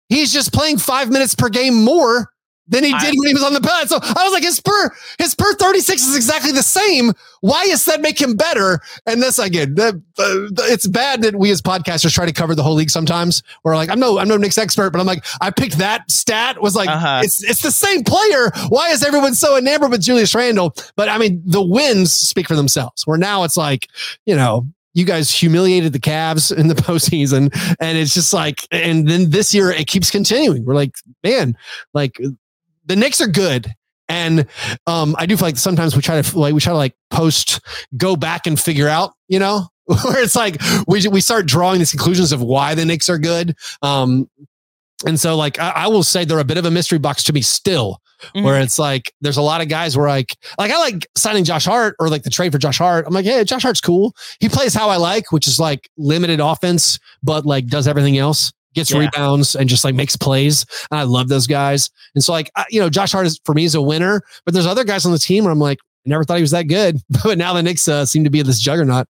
[0.10, 2.30] He's just playing five minutes per game more
[2.68, 3.90] than he did I, when he was on the bench.
[3.90, 7.14] So I was like, his per his per 36 is exactly the same.
[7.42, 8.82] Why does that make him better?
[9.06, 12.64] And this again, the, the, it's bad that we as podcasters try to cover the
[12.64, 13.44] whole league sometimes.
[13.64, 16.62] We're like, I'm no, I'm no Knicks expert, but I'm like, I picked that stat
[16.62, 17.22] was like, uh-huh.
[17.24, 18.52] it's it's the same player.
[18.70, 20.76] Why is everyone so enamored with Julius Randle?
[20.96, 23.06] But I mean, the wins speak for themselves.
[23.06, 23.88] Where now it's like,
[24.26, 29.08] you know, you guys humiliated the Cavs in the postseason, and it's just like, and
[29.08, 30.66] then this year it keeps continuing.
[30.66, 31.56] We're like, man,
[31.94, 32.20] like
[32.88, 33.74] the Knicks are good.
[34.10, 34.48] And
[34.88, 37.60] um, I do feel like sometimes we try to like we try to like post
[37.98, 41.92] go back and figure out, you know, where it's like we we start drawing these
[41.92, 43.56] conclusions of why the Knicks are good.
[43.82, 44.30] Um,
[45.06, 47.34] and so like I, I will say they're a bit of a mystery box to
[47.34, 48.44] me still, mm-hmm.
[48.44, 51.66] where it's like there's a lot of guys where like like I like signing Josh
[51.66, 53.06] Hart or like the trade for Josh Hart.
[53.06, 54.16] I'm like, yeah, Josh Hart's cool.
[54.40, 58.54] He plays how I like, which is like limited offense, but like does everything else
[58.78, 59.00] gets yeah.
[59.00, 60.66] rebounds and just like makes plays.
[60.92, 61.90] And I love those guys.
[62.16, 64.54] And so like, I, you know, Josh Hart is for me is a winner, but
[64.54, 66.64] there's other guys on the team where I'm like, I never thought he was that
[66.64, 69.08] good, but now the Knicks uh, seem to be this juggernaut.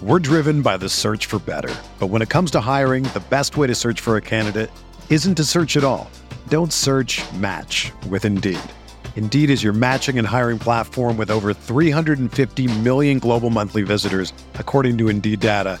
[0.00, 3.56] We're driven by the search for better, but when it comes to hiring, the best
[3.56, 4.70] way to search for a candidate
[5.10, 6.08] isn't to search at all.
[6.46, 8.60] Don't search match with Indeed.
[9.16, 14.96] Indeed is your matching and hiring platform with over 350 million global monthly visitors, according
[14.98, 15.80] to Indeed data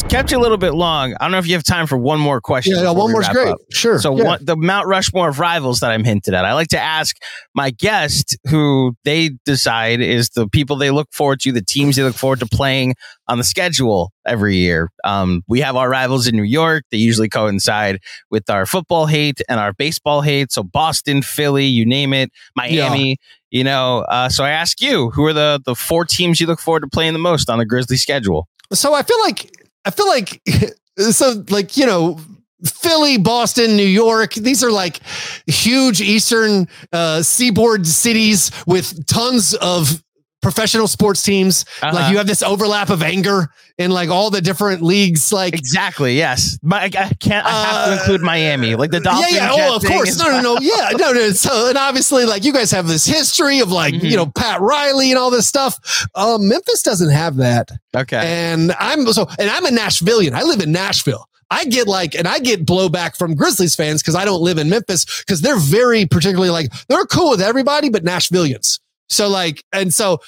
[0.00, 1.14] Kept you a little bit long.
[1.14, 2.76] I don't know if you have time for one more question.
[2.76, 3.48] Yeah, one more's great.
[3.48, 3.58] Up.
[3.72, 3.98] Sure.
[3.98, 4.24] So yeah.
[4.24, 6.44] one, the Mount Rushmore of rivals that I'm hinted at.
[6.44, 7.16] I like to ask
[7.54, 12.02] my guest who they decide is the people they look forward to, the teams they
[12.02, 12.94] look forward to playing
[13.28, 14.90] on the schedule every year.
[15.04, 16.84] Um, we have our rivals in New York.
[16.90, 17.98] They usually coincide
[18.30, 20.52] with our football hate and our baseball hate.
[20.52, 23.10] So Boston, Philly, you name it, Miami.
[23.10, 23.14] Yeah.
[23.50, 26.58] You know, uh, so I ask you, who are the the four teams you look
[26.58, 28.48] forward to playing the most on the Grizzly schedule?
[28.72, 29.52] So I feel like
[29.84, 30.42] I feel like
[30.98, 32.20] so like you know
[32.64, 34.34] Philly, Boston, New York.
[34.34, 35.00] These are like
[35.46, 40.02] huge eastern uh, seaboard cities with tons of
[40.42, 41.64] professional sports teams.
[41.80, 41.94] Uh-huh.
[41.94, 45.32] Like you have this overlap of anger in like all the different leagues.
[45.32, 46.58] Like exactly, yes.
[46.62, 47.46] My, I can't.
[47.46, 49.32] I have to uh, include Miami, like the Dolphins.
[49.32, 49.68] Yeah, yeah.
[49.70, 50.18] Oh, of course.
[50.18, 50.58] No, no, no.
[50.60, 51.30] Yeah, no, no.
[51.30, 54.06] So and obviously, like you guys have this history of like mm-hmm.
[54.06, 56.06] you know Pat Riley and all this stuff.
[56.14, 57.70] Uh, Memphis doesn't have that.
[57.96, 58.20] Okay.
[58.22, 60.32] And I'm so and I'm a Nashvilleian.
[60.32, 61.28] I live in Nashville.
[61.52, 64.70] I get like, and I get blowback from Grizzlies fans because I don't live in
[64.70, 68.80] Memphis because they're very particularly like, they're cool with everybody, but Nashvilleians.
[69.12, 70.18] So like, and so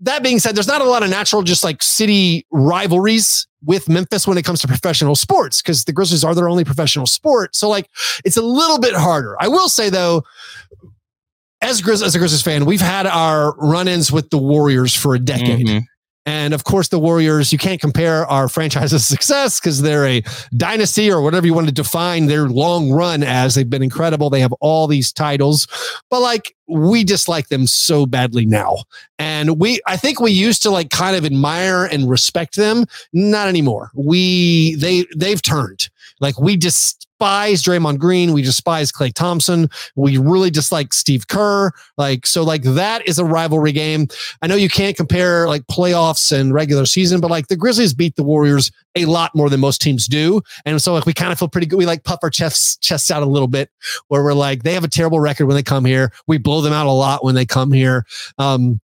[0.00, 4.26] that being said, there's not a lot of natural, just like city rivalries with Memphis
[4.26, 7.54] when it comes to professional sports because the Grizzlies are their only professional sport.
[7.54, 7.88] So like,
[8.24, 9.36] it's a little bit harder.
[9.40, 10.24] I will say though,
[11.60, 15.18] as Grizz, as a Grizzlies fan, we've had our run-ins with the Warriors for a
[15.20, 15.66] decade.
[15.66, 15.84] Mm-hmm.
[16.24, 20.22] And of course, the Warriors, you can't compare our franchise's success because they're a
[20.56, 23.54] dynasty or whatever you want to define their long run as.
[23.54, 24.30] They've been incredible.
[24.30, 25.66] They have all these titles,
[26.10, 28.76] but like we dislike them so badly now.
[29.18, 32.86] And we, I think we used to like kind of admire and respect them.
[33.12, 33.90] Not anymore.
[33.94, 35.88] We, they, they've turned.
[36.20, 36.56] Like we
[37.22, 38.32] despise Draymond Green.
[38.32, 39.70] We despise Klay Thompson.
[39.94, 41.70] We really dislike Steve Kerr.
[41.96, 44.08] Like, so like that is a rivalry game.
[44.42, 48.16] I know you can't compare like playoffs and regular season, but like the Grizzlies beat
[48.16, 50.42] the Warriors a lot more than most teams do.
[50.64, 51.76] And so like we kind of feel pretty good.
[51.76, 53.70] We like puff our chests, chests out a little bit
[54.08, 56.12] where we're like, they have a terrible record when they come here.
[56.26, 58.04] We blow them out a lot when they come here.
[58.38, 58.80] Um,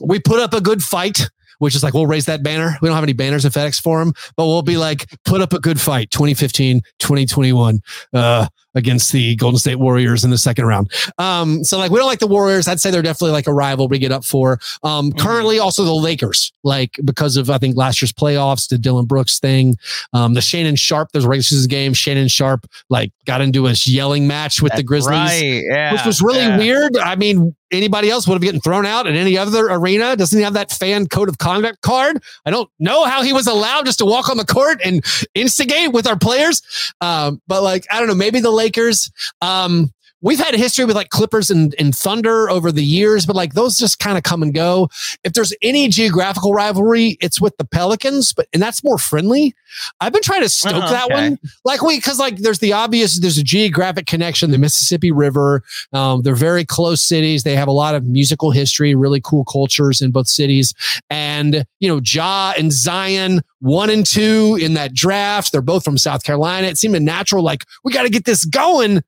[0.00, 1.28] we put up a good fight
[1.62, 2.76] which is like we'll raise that banner.
[2.82, 5.52] We don't have any banners at FedEx for Forum, but we'll be like, put up
[5.52, 7.80] a good fight 2015, 2021
[8.14, 10.90] uh, against the Golden State Warriors in the second round.
[11.18, 12.66] Um, so like we don't like the Warriors.
[12.66, 14.58] I'd say they're definitely like a rival we get up for.
[14.82, 15.18] Um, mm-hmm.
[15.18, 19.38] currently also the Lakers, like because of I think last year's playoffs, the Dillon Brooks
[19.38, 19.76] thing.
[20.12, 21.94] Um, the Shannon Sharpe, there's a regular season game.
[21.94, 25.62] Shannon Sharpe, like got into a yelling match with That's the Grizzlies, right.
[25.70, 26.58] yeah, which was really yeah.
[26.58, 26.96] weird.
[26.96, 30.16] I mean, anybody else would have gotten thrown out in any other arena.
[30.16, 32.22] Doesn't he have that fan code of conduct card?
[32.44, 35.04] I don't know how he was allowed just to walk on the court and
[35.34, 36.62] instigate with our players.
[37.00, 39.10] Um, but like, I don't know, maybe the Lakers.
[39.40, 39.92] Um,
[40.22, 43.54] we've had a history with like Clippers and, and Thunder over the years, but like
[43.54, 44.88] those just kind of come and go.
[45.24, 49.54] If there's any geographical rivalry, it's with the Pelicans, but and that's more friendly.
[50.00, 51.30] I've been trying to stoke uh-huh, that okay.
[51.30, 51.38] one.
[51.64, 55.62] Like we because like there's the obvious, there's a geographic connection, the Mississippi River.
[55.92, 57.42] Um, they're very close cities.
[57.42, 60.74] They have a lot of musical history, really cool cultures in both cities.
[61.10, 65.52] And you know, Ja and Zion, one and two in that draft.
[65.52, 66.68] They're both from South Carolina.
[66.68, 69.02] It seemed a natural, like, we got to get this going.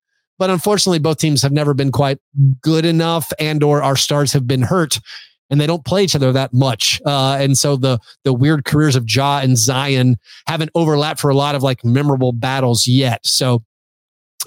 [0.45, 2.19] But unfortunately, both teams have never been quite
[2.61, 5.01] good enough, and or our stars have been hurt,
[5.49, 7.01] and they don't play each other that much.
[7.07, 11.35] Uh, and so the the weird careers of Ja and Zion haven't overlapped for a
[11.35, 13.27] lot of like memorable battles yet.
[13.27, 13.65] So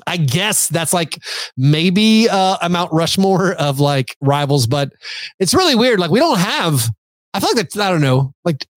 [0.06, 1.18] I guess that's like
[1.58, 4.94] maybe uh, a Mount Rushmore of like rivals, but
[5.40, 6.00] it's really weird.
[6.00, 6.92] Like we don't have.
[7.34, 8.36] I feel like that's I don't know.
[8.46, 8.68] Like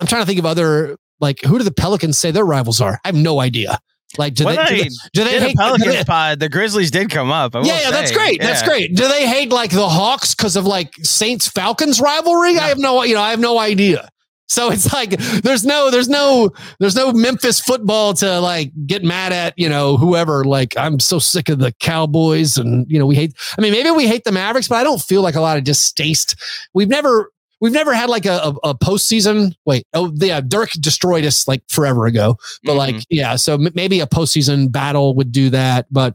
[0.00, 2.98] I'm trying to think of other like who do the Pelicans say their rivals are?
[3.04, 3.80] I have no idea.
[4.18, 6.40] Like, do they, do they, do they hate Pelicans they, pod?
[6.40, 7.54] The Grizzlies did come up.
[7.54, 8.40] yeah, yeah, that's great.
[8.40, 8.46] Yeah.
[8.46, 8.94] That's great.
[8.94, 12.58] Do they hate like the Hawks because of like Saints Falcons rivalry?
[12.58, 14.08] I have no, you know, I have no idea.
[14.48, 15.10] So it's like
[15.42, 16.50] there's no, there's no,
[16.80, 20.44] there's no Memphis football to like get mad at, you know, whoever.
[20.44, 23.32] Like I'm so sick of the Cowboys, and you know, we hate.
[23.56, 25.62] I mean, maybe we hate the Mavericks, but I don't feel like a lot of
[25.62, 26.34] distaste.
[26.74, 27.30] We've never
[27.60, 29.54] we've never had like a, a, a postseason.
[29.64, 32.36] Wait, oh yeah, Dirk destroyed us like forever ago.
[32.64, 32.96] But mm-hmm.
[32.96, 35.86] like yeah, so m- maybe a postseason battle would do that.
[35.90, 36.14] But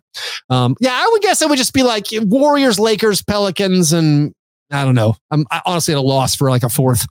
[0.49, 4.33] um, yeah, I would guess it would just be like Warriors, Lakers, Pelicans, and
[4.71, 5.15] I don't know.
[5.31, 7.05] I'm I honestly at a loss for like a fourth.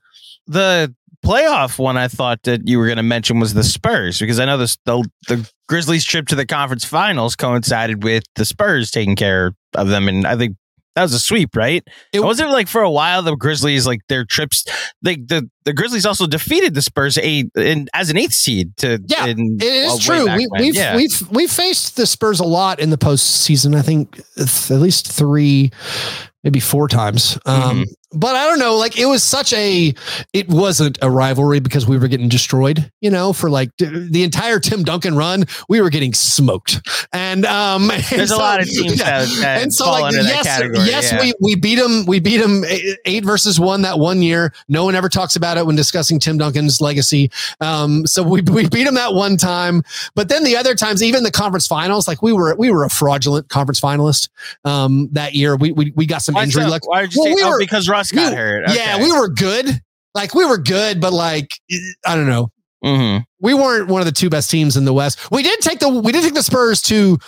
[0.47, 4.39] The playoff one I thought that you were going to mention was the Spurs because
[4.39, 8.91] I know the, the the Grizzlies trip to the conference finals coincided with the Spurs
[8.91, 10.57] taking care of them, and I think
[10.95, 11.87] that was a sweep, right?
[12.13, 14.65] It wasn't like for a while the Grizzlies like their trips.
[15.03, 18.77] Like the the Grizzlies also defeated the Spurs eight in, as an eighth seed.
[18.79, 20.25] To yeah, in, it is true.
[20.25, 20.97] We, have we've, yeah.
[20.97, 23.77] we've we've faced the Spurs a lot in the postseason.
[23.77, 25.73] I think at least three,
[26.45, 27.39] maybe four times.
[27.45, 27.83] Um, mm-hmm
[28.15, 28.77] but I don't know.
[28.77, 29.95] Like it was such a,
[30.33, 32.91] it wasn't a rivalry because we were getting destroyed.
[33.01, 36.81] You know, for like the entire Tim Duncan run, we were getting smoked.
[37.13, 39.25] And um, there's and a so, lot of teams yeah.
[39.25, 41.21] that, that and so like yes, yes, yeah.
[41.21, 42.07] we we beat them.
[42.07, 42.65] We beat them
[43.05, 44.53] eight versus one that one year.
[44.69, 47.31] No one ever talks about it when discussing Tim Duncan's legacy.
[47.61, 49.83] Um, so we we beat them that one time.
[50.15, 52.91] But then the other times, even the conference finals, like we were we were a
[52.91, 54.29] fraudulent conference finalist
[54.65, 55.57] um, that year.
[55.57, 56.87] We we, we got some why injury luck.
[56.87, 57.35] Why did you well, say?
[57.35, 58.65] We oh, were, because Russ got hurt.
[58.69, 58.77] Okay.
[58.77, 59.67] Yeah, we were good.
[60.15, 61.49] Like we were good, but like
[62.07, 62.49] I don't know.
[62.85, 63.25] Mm-hmm.
[63.45, 65.31] We weren't one of the two best teams in the West.
[65.31, 67.19] We did take the we did take the Spurs to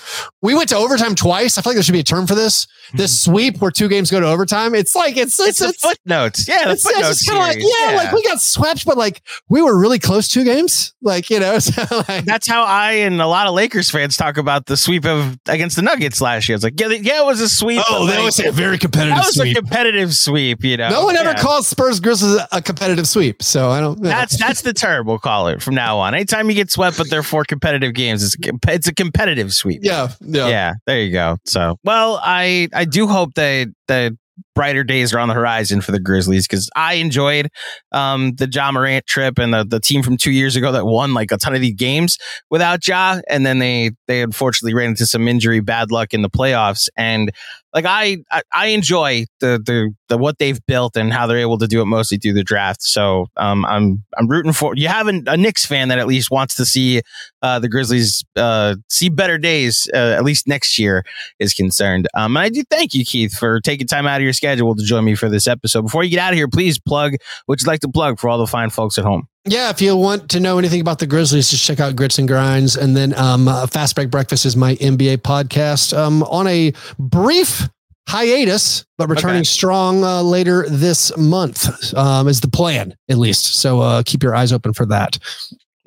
[0.40, 1.58] we went to overtime twice.
[1.58, 2.66] I feel like there should be a term for this.
[2.94, 3.32] This mm-hmm.
[3.32, 4.74] sweep where two games go to overtime.
[4.74, 6.48] It's like it's it's, it's, it's footnotes.
[6.48, 7.20] Yeah, it's, footnotes.
[7.20, 10.42] It's like, yeah, yeah, like we got swept, but like we were really close two
[10.42, 10.94] games.
[11.02, 14.38] Like you know, so like, that's how I and a lot of Lakers fans talk
[14.38, 16.54] about the sweep of against the Nuggets last year.
[16.54, 17.82] It's like yeah, yeah, it was a sweep.
[17.90, 19.16] Oh, that like, was a very competitive.
[19.16, 19.54] That was sweep.
[19.54, 20.64] a competitive sweep.
[20.64, 23.42] You know, no one ever calls Spurs Grizzlies a competitive sweep.
[23.42, 24.00] So I don't.
[24.00, 26.05] That's that's the term we'll call it from now on.
[26.14, 28.36] Anytime you get swept, but they're four competitive games, it's
[28.68, 29.80] it's a competitive sweep.
[29.82, 30.72] Yeah, yeah, yeah.
[30.86, 31.36] There you go.
[31.44, 34.12] So well, I I do hope that that
[34.54, 37.50] brighter days are on the horizon for the Grizzlies because I enjoyed
[37.92, 41.14] um, the Ja Morant trip and the, the team from two years ago that won
[41.14, 42.18] like a ton of these games
[42.50, 46.30] without Ja, and then they they unfortunately ran into some injury bad luck in the
[46.30, 46.88] playoffs.
[46.96, 47.30] And
[47.76, 51.58] like I, I, I enjoy the, the the what they've built and how they're able
[51.58, 52.82] to do it mostly through the draft.
[52.82, 56.30] So um, I'm I'm rooting for you have a, a Knicks fan that at least
[56.30, 57.02] wants to see
[57.42, 61.04] uh, the Grizzlies uh, see better days uh, at least next year
[61.38, 62.08] is concerned.
[62.14, 64.82] Um, and I do thank you, Keith, for taking time out of your schedule to
[64.82, 65.82] join me for this episode.
[65.82, 68.38] Before you get out of here, please plug what you'd like to plug for all
[68.38, 69.28] the fine folks at home.
[69.48, 72.26] Yeah, if you want to know anything about the Grizzlies, just check out Grits and
[72.26, 72.76] Grinds.
[72.76, 77.68] And then um, uh, Fast Break Breakfast is my NBA podcast um, on a brief
[78.08, 79.44] hiatus, but returning okay.
[79.44, 83.60] strong uh, later this month um, is the plan, at least.
[83.60, 85.16] So uh, keep your eyes open for that.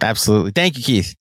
[0.01, 0.51] Absolutely.
[0.51, 1.15] Thank you, Keith.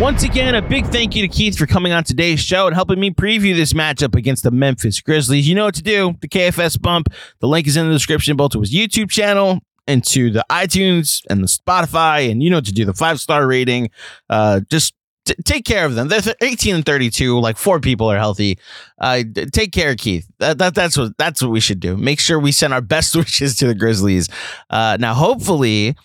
[0.00, 2.98] Once again, a big thank you to Keith for coming on today's show and helping
[2.98, 5.46] me preview this matchup against the Memphis Grizzlies.
[5.46, 6.14] You know what to do.
[6.22, 7.08] The KFS bump.
[7.40, 11.42] The link is in the description, both to his YouTube channel into the iTunes and
[11.42, 13.90] the Spotify, and you know to do the five star rating.
[14.28, 16.08] Uh, just t- take care of them.
[16.08, 17.38] They're 18 and 32.
[17.38, 18.58] Like four people are healthy.
[18.98, 19.22] Uh,
[19.52, 20.26] take care, Keith.
[20.38, 21.96] That, that, that's what that's what we should do.
[21.96, 24.28] Make sure we send our best wishes to the Grizzlies.
[24.70, 25.96] Uh, now, hopefully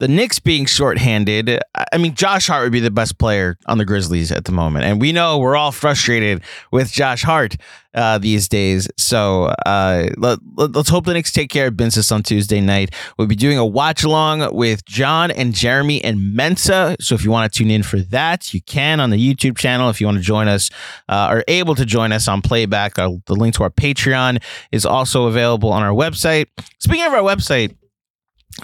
[0.00, 1.60] the Knicks being shorthanded,
[1.92, 4.86] I mean, Josh Hart would be the best player on the Grizzlies at the moment.
[4.86, 6.42] And we know we're all frustrated
[6.72, 7.56] with Josh Hart
[7.92, 8.88] uh, these days.
[8.96, 12.94] So uh, let, us hope the Knicks take care of business on Tuesday night.
[13.18, 16.96] We'll be doing a watch along with John and Jeremy and Mensa.
[16.98, 19.90] So if you want to tune in for that, you can on the YouTube channel.
[19.90, 20.70] If you want to join us
[21.10, 24.42] uh, or able to join us on playback, uh, the link to our Patreon
[24.72, 26.46] is also available on our website.
[26.78, 27.76] Speaking of our website,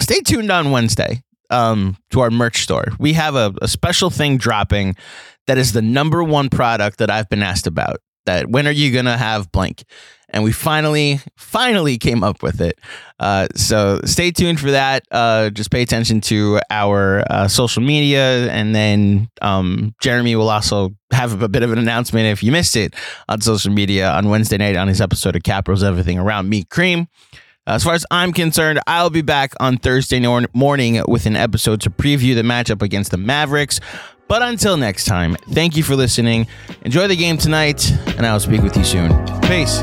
[0.01, 2.86] stay tuned on Wednesday um, to our merch store.
[2.99, 4.97] We have a, a special thing dropping
[5.47, 7.99] that is the number one product that I've been asked about.
[8.26, 9.84] That when are you gonna have blank?
[10.30, 12.80] And we finally, finally came up with it.
[13.20, 15.05] Uh, so stay tuned for that.
[15.12, 20.90] Uh, just pay attention to our uh, social media, and then um, Jeremy will also
[21.12, 22.94] have a bit of an announcement if you missed it
[23.28, 27.07] on social media on Wednesday night on his episode of Capros Everything Around Me Cream.
[27.66, 30.20] As far as I'm concerned, I'll be back on Thursday
[30.54, 33.80] morning with an episode to preview the matchup against the Mavericks.
[34.28, 36.46] But until next time, thank you for listening.
[36.82, 39.10] Enjoy the game tonight, and I'll speak with you soon.
[39.42, 39.82] Peace.